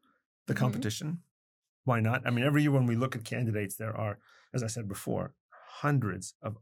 the 0.46 0.53
mm-hmm. 0.53 0.62
competition. 0.62 1.09
Mm-hmm. 1.09 1.90
Why 1.90 2.01
not? 2.01 2.22
I 2.27 2.31
mean, 2.31 2.44
every 2.44 2.62
year 2.62 2.72
when 2.72 2.87
we 2.87 2.96
look 2.96 3.16
at 3.16 3.25
candidates, 3.25 3.77
there 3.77 3.96
are, 3.96 4.18
as 4.53 4.62
I 4.62 4.66
said 4.66 4.87
before, 4.88 5.35
hundreds 5.81 6.35
of 6.42 6.59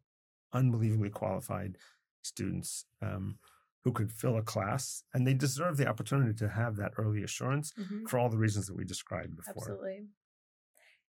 unbelievably 0.52 1.10
qualified 1.10 1.76
students. 2.22 2.87
Um, 3.02 3.38
who 3.84 3.92
could 3.92 4.10
fill 4.10 4.38
a 4.38 4.42
class 4.42 5.04
and 5.12 5.26
they 5.26 5.34
deserve 5.34 5.76
the 5.76 5.87
opportunity 5.87 6.32
to 6.32 6.48
have 6.48 6.76
that 6.76 6.92
early 6.96 7.22
assurance 7.22 7.70
mm-hmm. 7.78 8.06
for 8.06 8.18
all 8.18 8.30
the 8.30 8.38
reasons 8.38 8.66
that 8.66 8.74
we 8.74 8.82
described 8.82 9.37
before. 9.37 9.54
Absolutely. 9.58 10.06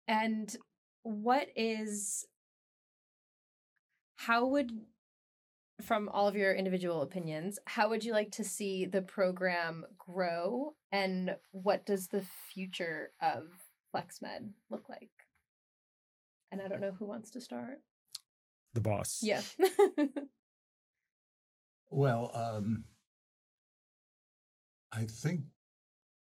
And 0.07 0.55
what 1.03 1.49
is 1.55 2.25
how 4.15 4.47
would 4.47 4.71
from 5.81 6.09
all 6.09 6.27
of 6.27 6.35
your 6.35 6.53
individual 6.53 7.01
opinions, 7.01 7.59
how 7.65 7.89
would 7.89 8.03
you 8.03 8.13
like 8.13 8.31
to 8.31 8.43
see 8.43 8.85
the 8.85 9.01
program 9.01 9.85
grow 9.97 10.73
and 10.91 11.35
what 11.51 11.85
does 11.85 12.07
the 12.07 12.23
future 12.53 13.11
of 13.21 13.43
FlexMed 13.93 14.51
look 14.69 14.87
like? 14.89 15.09
And 16.51 16.61
I 16.61 16.67
don't 16.67 16.81
know 16.81 16.93
who 16.97 17.05
wants 17.05 17.31
to 17.31 17.41
start. 17.41 17.81
The 18.73 18.81
boss. 18.81 19.19
Yeah. 19.21 19.41
Well, 21.95 22.31
um, 22.33 22.83
I 24.91 25.05
think 25.05 25.41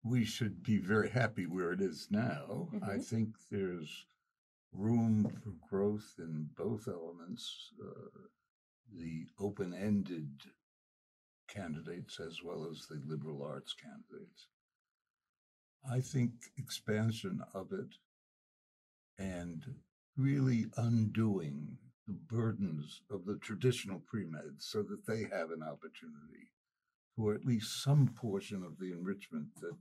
we 0.04 0.24
should 0.24 0.62
be 0.62 0.78
very 0.78 1.08
happy 1.08 1.46
where 1.46 1.72
it 1.72 1.80
is 1.80 2.08
now. 2.10 2.68
Mm-hmm. 2.74 2.84
I 2.84 2.98
think 2.98 3.28
there's 3.50 4.06
room 4.72 5.32
for 5.42 5.54
growth 5.68 6.14
in 6.18 6.48
both 6.56 6.88
elements 6.88 7.70
uh, 7.82 8.20
the 8.96 9.26
open 9.38 9.74
ended 9.74 10.31
candidates 11.48 12.18
as 12.20 12.38
well 12.44 12.68
as 12.70 12.87
the 12.87 13.00
liberal 13.07 13.42
arts 13.42 13.74
candidates. 13.74 14.48
I 15.90 16.00
think 16.00 16.33
expansion 16.57 17.42
of 17.55 17.72
it 17.72 17.96
and 19.18 19.64
really 20.16 20.66
undoing 20.76 21.78
the 22.07 22.14
burdens 22.14 23.00
of 23.11 23.24
the 23.24 23.38
traditional 23.38 24.02
pre-med 24.07 24.57
so 24.59 24.83
that 24.83 25.07
they 25.07 25.22
have 25.35 25.50
an 25.50 25.62
opportunity 25.62 26.50
for 27.16 27.35
at 27.35 27.44
least 27.44 27.83
some 27.83 28.09
portion 28.09 28.62
of 28.64 28.78
the 28.78 28.92
enrichment 28.92 29.48
that 29.61 29.76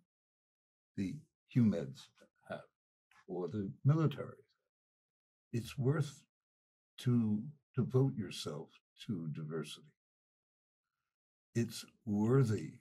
the 0.98 1.16
HUMEDs 1.56 2.08
have 2.50 2.60
or 3.28 3.48
the 3.48 3.72
military. 3.86 4.44
It's 5.54 5.78
worth 5.78 6.24
to 7.00 7.44
devote 7.76 8.16
yourself 8.16 8.70
to 9.08 9.28
diversity. 9.34 9.88
It's 11.56 11.86
worthy 12.06 12.74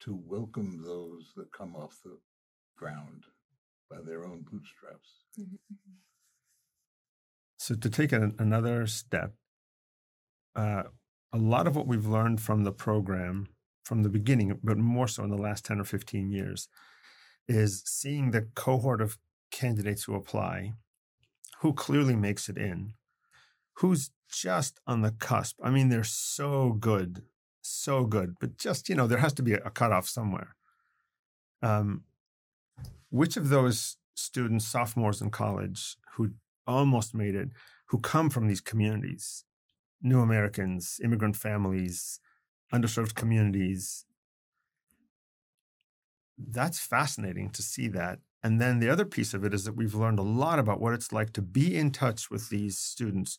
to 0.00 0.18
welcome 0.26 0.82
those 0.84 1.32
that 1.36 1.52
come 1.52 1.74
off 1.74 1.98
the 2.04 2.18
ground 2.76 3.24
by 3.90 3.96
their 4.04 4.24
own 4.24 4.44
bootstraps. 4.50 5.24
Mm-hmm. 5.38 5.54
mm-hmm. 5.54 5.92
So 7.58 7.74
to 7.74 7.88
take 7.88 8.12
an, 8.12 8.34
another 8.38 8.86
step, 8.86 9.32
uh, 10.54 10.82
a 11.32 11.38
lot 11.38 11.66
of 11.66 11.74
what 11.74 11.86
we've 11.86 12.06
learned 12.06 12.42
from 12.42 12.64
the 12.64 12.72
program 12.72 13.48
from 13.84 14.02
the 14.02 14.08
beginning, 14.08 14.58
but 14.62 14.78
more 14.78 15.08
so 15.08 15.22
in 15.24 15.30
the 15.30 15.36
last 15.36 15.64
10 15.64 15.80
or 15.80 15.84
15 15.84 16.30
years, 16.30 16.68
is 17.46 17.82
seeing 17.84 18.30
the 18.30 18.48
cohort 18.54 19.00
of 19.00 19.18
candidates 19.50 20.04
who 20.04 20.14
apply, 20.14 20.72
who 21.60 21.72
clearly 21.72 22.16
makes 22.16 22.48
it 22.48 22.56
in, 22.56 22.94
who's 23.74 24.10
just 24.28 24.80
on 24.86 25.02
the 25.02 25.12
cusp. 25.12 25.58
I 25.62 25.70
mean, 25.70 25.88
they're 25.88 26.04
so 26.04 26.72
good, 26.72 27.22
so 27.60 28.04
good, 28.04 28.34
but 28.40 28.58
just, 28.58 28.88
you 28.88 28.94
know, 28.94 29.06
there 29.06 29.18
has 29.18 29.32
to 29.34 29.42
be 29.42 29.54
a, 29.54 29.60
a 29.64 29.70
cutoff 29.70 30.08
somewhere. 30.08 30.56
Um, 31.62 32.02
which 33.10 33.36
of 33.36 33.48
those 33.48 33.96
students, 34.14 34.66
sophomores 34.66 35.22
in 35.22 35.30
college, 35.30 35.96
who 36.16 36.32
almost 36.66 37.14
made 37.14 37.34
it 37.34 37.50
who 37.88 37.98
come 37.98 38.30
from 38.30 38.48
these 38.48 38.60
communities 38.60 39.44
new 40.04 40.20
Americans, 40.20 41.00
immigrant 41.02 41.34
families, 41.34 42.20
underserved 42.72 43.14
communities. 43.14 44.04
that's 46.36 46.80
fascinating 46.80 47.48
to 47.48 47.62
see 47.62 47.88
that. 47.88 48.18
And 48.42 48.60
then 48.60 48.80
the 48.80 48.90
other 48.90 49.04
piece 49.04 49.32
of 49.32 49.44
it 49.44 49.54
is 49.54 49.64
that 49.64 49.76
we've 49.76 49.94
learned 49.94 50.18
a 50.18 50.22
lot 50.22 50.58
about 50.58 50.80
what 50.80 50.92
it's 50.92 51.12
like 51.12 51.32
to 51.34 51.42
be 51.42 51.76
in 51.76 51.90
touch 51.90 52.30
with 52.30 52.50
these 52.50 52.76
students 52.76 53.38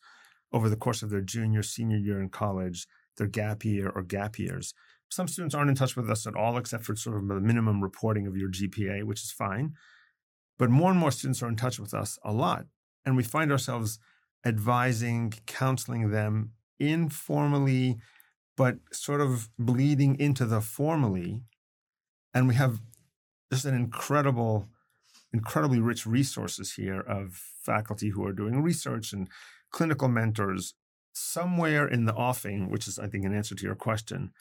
over 0.55 0.69
the 0.69 0.77
course 0.77 1.03
of 1.03 1.09
their 1.09 1.21
junior, 1.21 1.61
senior 1.61 1.97
year 1.97 2.19
in 2.19 2.29
college, 2.29 2.87
their 3.17 3.27
gap 3.27 3.65
year 3.65 3.91
or 3.93 4.01
gap 4.01 4.39
years. 4.39 4.73
Some 5.09 5.27
students 5.27 5.53
aren't 5.53 5.69
in 5.69 5.75
touch 5.75 5.97
with 5.97 6.09
us 6.09 6.25
at 6.25 6.35
all, 6.35 6.57
except 6.57 6.85
for 6.85 6.95
sort 6.95 7.17
of 7.17 7.27
the 7.27 7.41
minimum 7.41 7.83
reporting 7.83 8.25
of 8.25 8.37
your 8.37 8.49
GPA, 8.49 9.03
which 9.03 9.21
is 9.21 9.31
fine. 9.31 9.73
But 10.57 10.69
more 10.69 10.89
and 10.89 10.99
more 10.99 11.11
students 11.11 11.43
are 11.43 11.49
in 11.49 11.57
touch 11.57 11.77
with 11.77 11.93
us 11.93 12.17
a 12.23 12.31
lot. 12.31 12.67
And 13.05 13.17
we 13.17 13.23
find 13.23 13.51
ourselves 13.51 13.99
advising, 14.45 15.33
counseling 15.45 16.11
them 16.11 16.51
informally, 16.79 17.97
but 18.55 18.77
sort 18.93 19.19
of 19.19 19.49
bleeding 19.59 20.17
into 20.17 20.45
the 20.45 20.61
formally. 20.61 21.43
And 22.33 22.47
we 22.47 22.55
have 22.55 22.79
just 23.51 23.65
an 23.65 23.75
incredible, 23.75 24.69
incredibly 25.33 25.79
rich 25.79 26.05
resources 26.05 26.73
here 26.73 27.01
of 27.01 27.33
faculty 27.61 28.09
who 28.09 28.25
are 28.25 28.33
doing 28.33 28.63
research 28.63 29.11
and 29.11 29.27
clinical 29.75 30.07
mentors. 30.07 30.73
Somewhere 31.11 31.87
in 31.87 32.05
the 32.05 32.15
offing, 32.15 32.69
which 32.69 32.87
is, 32.87 32.97
I 32.97 33.07
think, 33.07 33.25
an 33.25 33.35
answer 33.35 33.55
to 33.55 33.65
your 33.65 33.75
question, 33.75 34.31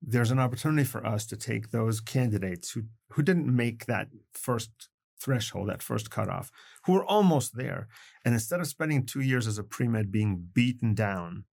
there's 0.00 0.30
an 0.30 0.38
opportunity 0.38 0.84
for 0.84 1.04
us 1.04 1.26
to 1.26 1.36
take 1.36 1.70
those 1.70 2.00
candidates 2.00 2.70
who, 2.70 2.82
who 3.12 3.22
didn't 3.22 3.54
make 3.54 3.86
that 3.86 4.08
first 4.32 4.70
threshold, 5.20 5.68
that 5.68 5.82
first 5.82 6.10
cutoff, 6.10 6.50
who 6.84 6.94
are 6.96 7.04
almost 7.04 7.56
there. 7.56 7.88
And 8.24 8.34
instead 8.34 8.60
of 8.60 8.66
spending 8.66 9.04
two 9.04 9.20
years 9.20 9.46
as 9.46 9.58
a 9.58 9.64
pre 9.64 9.88
med 9.88 10.12
being 10.12 10.48
beaten 10.52 10.94
down 10.94 11.44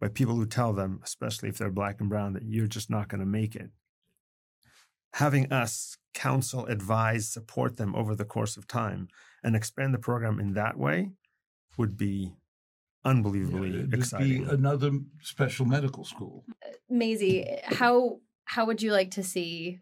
by 0.00 0.08
people 0.08 0.36
who 0.36 0.46
tell 0.46 0.72
them, 0.72 1.00
especially 1.04 1.48
if 1.48 1.58
they're 1.58 1.70
black 1.70 2.00
and 2.00 2.08
brown, 2.08 2.32
that 2.32 2.44
you're 2.44 2.66
just 2.66 2.90
not 2.90 3.08
going 3.08 3.20
to 3.20 3.26
make 3.26 3.54
it, 3.54 3.70
having 5.14 5.52
us 5.52 5.96
counsel, 6.14 6.66
advise, 6.66 7.28
support 7.28 7.76
them 7.76 7.94
over 7.94 8.14
the 8.14 8.24
course 8.24 8.56
of 8.56 8.66
time 8.66 9.08
and 9.42 9.54
expand 9.54 9.92
the 9.92 9.98
program 9.98 10.40
in 10.40 10.54
that 10.54 10.78
way 10.78 11.10
would 11.76 11.96
be 11.96 12.32
unbelievably 13.04 13.70
It'd 13.70 13.94
exciting. 13.94 14.44
be 14.44 14.50
another 14.50 14.90
special 15.20 15.66
medical 15.66 16.04
school. 16.04 16.44
Maisy, 16.90 17.60
how 17.64 18.20
how 18.44 18.66
would 18.66 18.82
you 18.82 18.92
like 18.92 19.12
to 19.12 19.22
see 19.22 19.80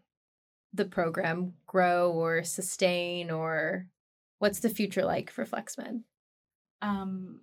the 0.73 0.85
program 0.85 1.53
grow 1.67 2.11
or 2.11 2.43
sustain 2.43 3.29
or 3.29 3.87
what's 4.39 4.59
the 4.59 4.69
future 4.69 5.03
like 5.03 5.29
for 5.29 5.45
FlexMed? 5.45 6.03
Um, 6.81 7.41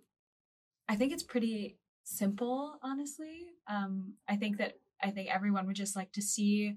I 0.88 0.96
think 0.96 1.12
it's 1.12 1.22
pretty 1.22 1.76
simple, 2.04 2.78
honestly. 2.82 3.46
Um, 3.68 4.14
I 4.26 4.36
think 4.36 4.58
that 4.58 4.74
I 5.02 5.10
think 5.10 5.28
everyone 5.28 5.66
would 5.66 5.76
just 5.76 5.94
like 5.94 6.12
to 6.12 6.22
see 6.22 6.74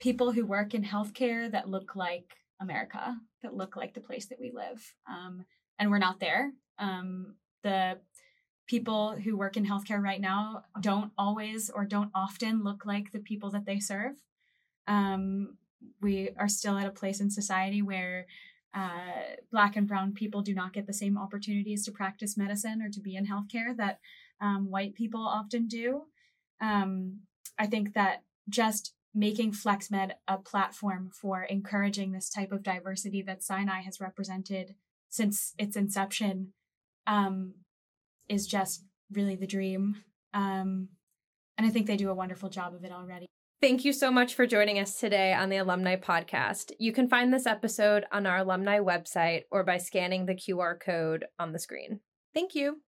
people 0.00 0.32
who 0.32 0.44
work 0.44 0.74
in 0.74 0.84
healthcare 0.84 1.50
that 1.50 1.68
look 1.68 1.96
like 1.96 2.34
America, 2.60 3.16
that 3.42 3.54
look 3.54 3.76
like 3.76 3.94
the 3.94 4.00
place 4.00 4.26
that 4.26 4.40
we 4.40 4.52
live. 4.52 4.94
Um, 5.10 5.44
and 5.78 5.90
we're 5.90 5.98
not 5.98 6.20
there. 6.20 6.52
Um, 6.78 7.34
the 7.62 7.98
people 8.66 9.12
who 9.12 9.36
work 9.36 9.56
in 9.56 9.66
healthcare 9.66 10.02
right 10.02 10.20
now 10.20 10.64
don't 10.80 11.12
always 11.16 11.70
or 11.70 11.84
don't 11.84 12.10
often 12.14 12.64
look 12.64 12.84
like 12.84 13.12
the 13.12 13.20
people 13.20 13.50
that 13.50 13.64
they 13.64 13.78
serve. 13.78 14.16
Um, 14.88 15.56
we 16.00 16.30
are 16.38 16.48
still 16.48 16.76
at 16.76 16.86
a 16.86 16.90
place 16.90 17.20
in 17.20 17.30
society 17.30 17.82
where 17.82 18.26
uh, 18.74 19.36
black 19.50 19.76
and 19.76 19.86
brown 19.86 20.12
people 20.12 20.42
do 20.42 20.54
not 20.54 20.72
get 20.72 20.86
the 20.86 20.92
same 20.92 21.16
opportunities 21.16 21.84
to 21.84 21.92
practice 21.92 22.36
medicine 22.36 22.82
or 22.82 22.90
to 22.90 23.00
be 23.00 23.16
in 23.16 23.26
healthcare 23.26 23.76
that 23.76 24.00
um, 24.40 24.70
white 24.70 24.94
people 24.94 25.20
often 25.20 25.66
do. 25.66 26.02
Um, 26.60 27.20
I 27.58 27.66
think 27.66 27.94
that 27.94 28.22
just 28.48 28.92
making 29.14 29.52
FlexMed 29.52 30.12
a 30.28 30.36
platform 30.36 31.10
for 31.10 31.44
encouraging 31.44 32.12
this 32.12 32.28
type 32.28 32.52
of 32.52 32.62
diversity 32.62 33.22
that 33.22 33.42
Sinai 33.42 33.80
has 33.80 34.00
represented 34.00 34.74
since 35.08 35.54
its 35.56 35.74
inception 35.74 36.52
um, 37.06 37.54
is 38.28 38.46
just 38.46 38.84
really 39.12 39.36
the 39.36 39.46
dream. 39.46 39.96
Um, 40.34 40.88
and 41.58 41.66
I 41.66 41.70
think 41.70 41.86
they 41.86 41.96
do 41.96 42.10
a 42.10 42.14
wonderful 42.14 42.48
job 42.48 42.74
of 42.74 42.84
it 42.84 42.92
already. 42.92 43.26
Thank 43.62 43.86
you 43.86 43.92
so 43.92 44.10
much 44.10 44.34
for 44.34 44.46
joining 44.46 44.78
us 44.78 45.00
today 45.00 45.32
on 45.32 45.48
the 45.48 45.56
Alumni 45.56 45.96
Podcast. 45.96 46.72
You 46.78 46.92
can 46.92 47.08
find 47.08 47.32
this 47.32 47.46
episode 47.46 48.04
on 48.12 48.26
our 48.26 48.38
alumni 48.38 48.80
website 48.80 49.44
or 49.50 49.64
by 49.64 49.78
scanning 49.78 50.26
the 50.26 50.34
QR 50.34 50.78
code 50.78 51.24
on 51.38 51.52
the 51.52 51.58
screen. 51.58 52.00
Thank 52.34 52.54
you. 52.54 52.82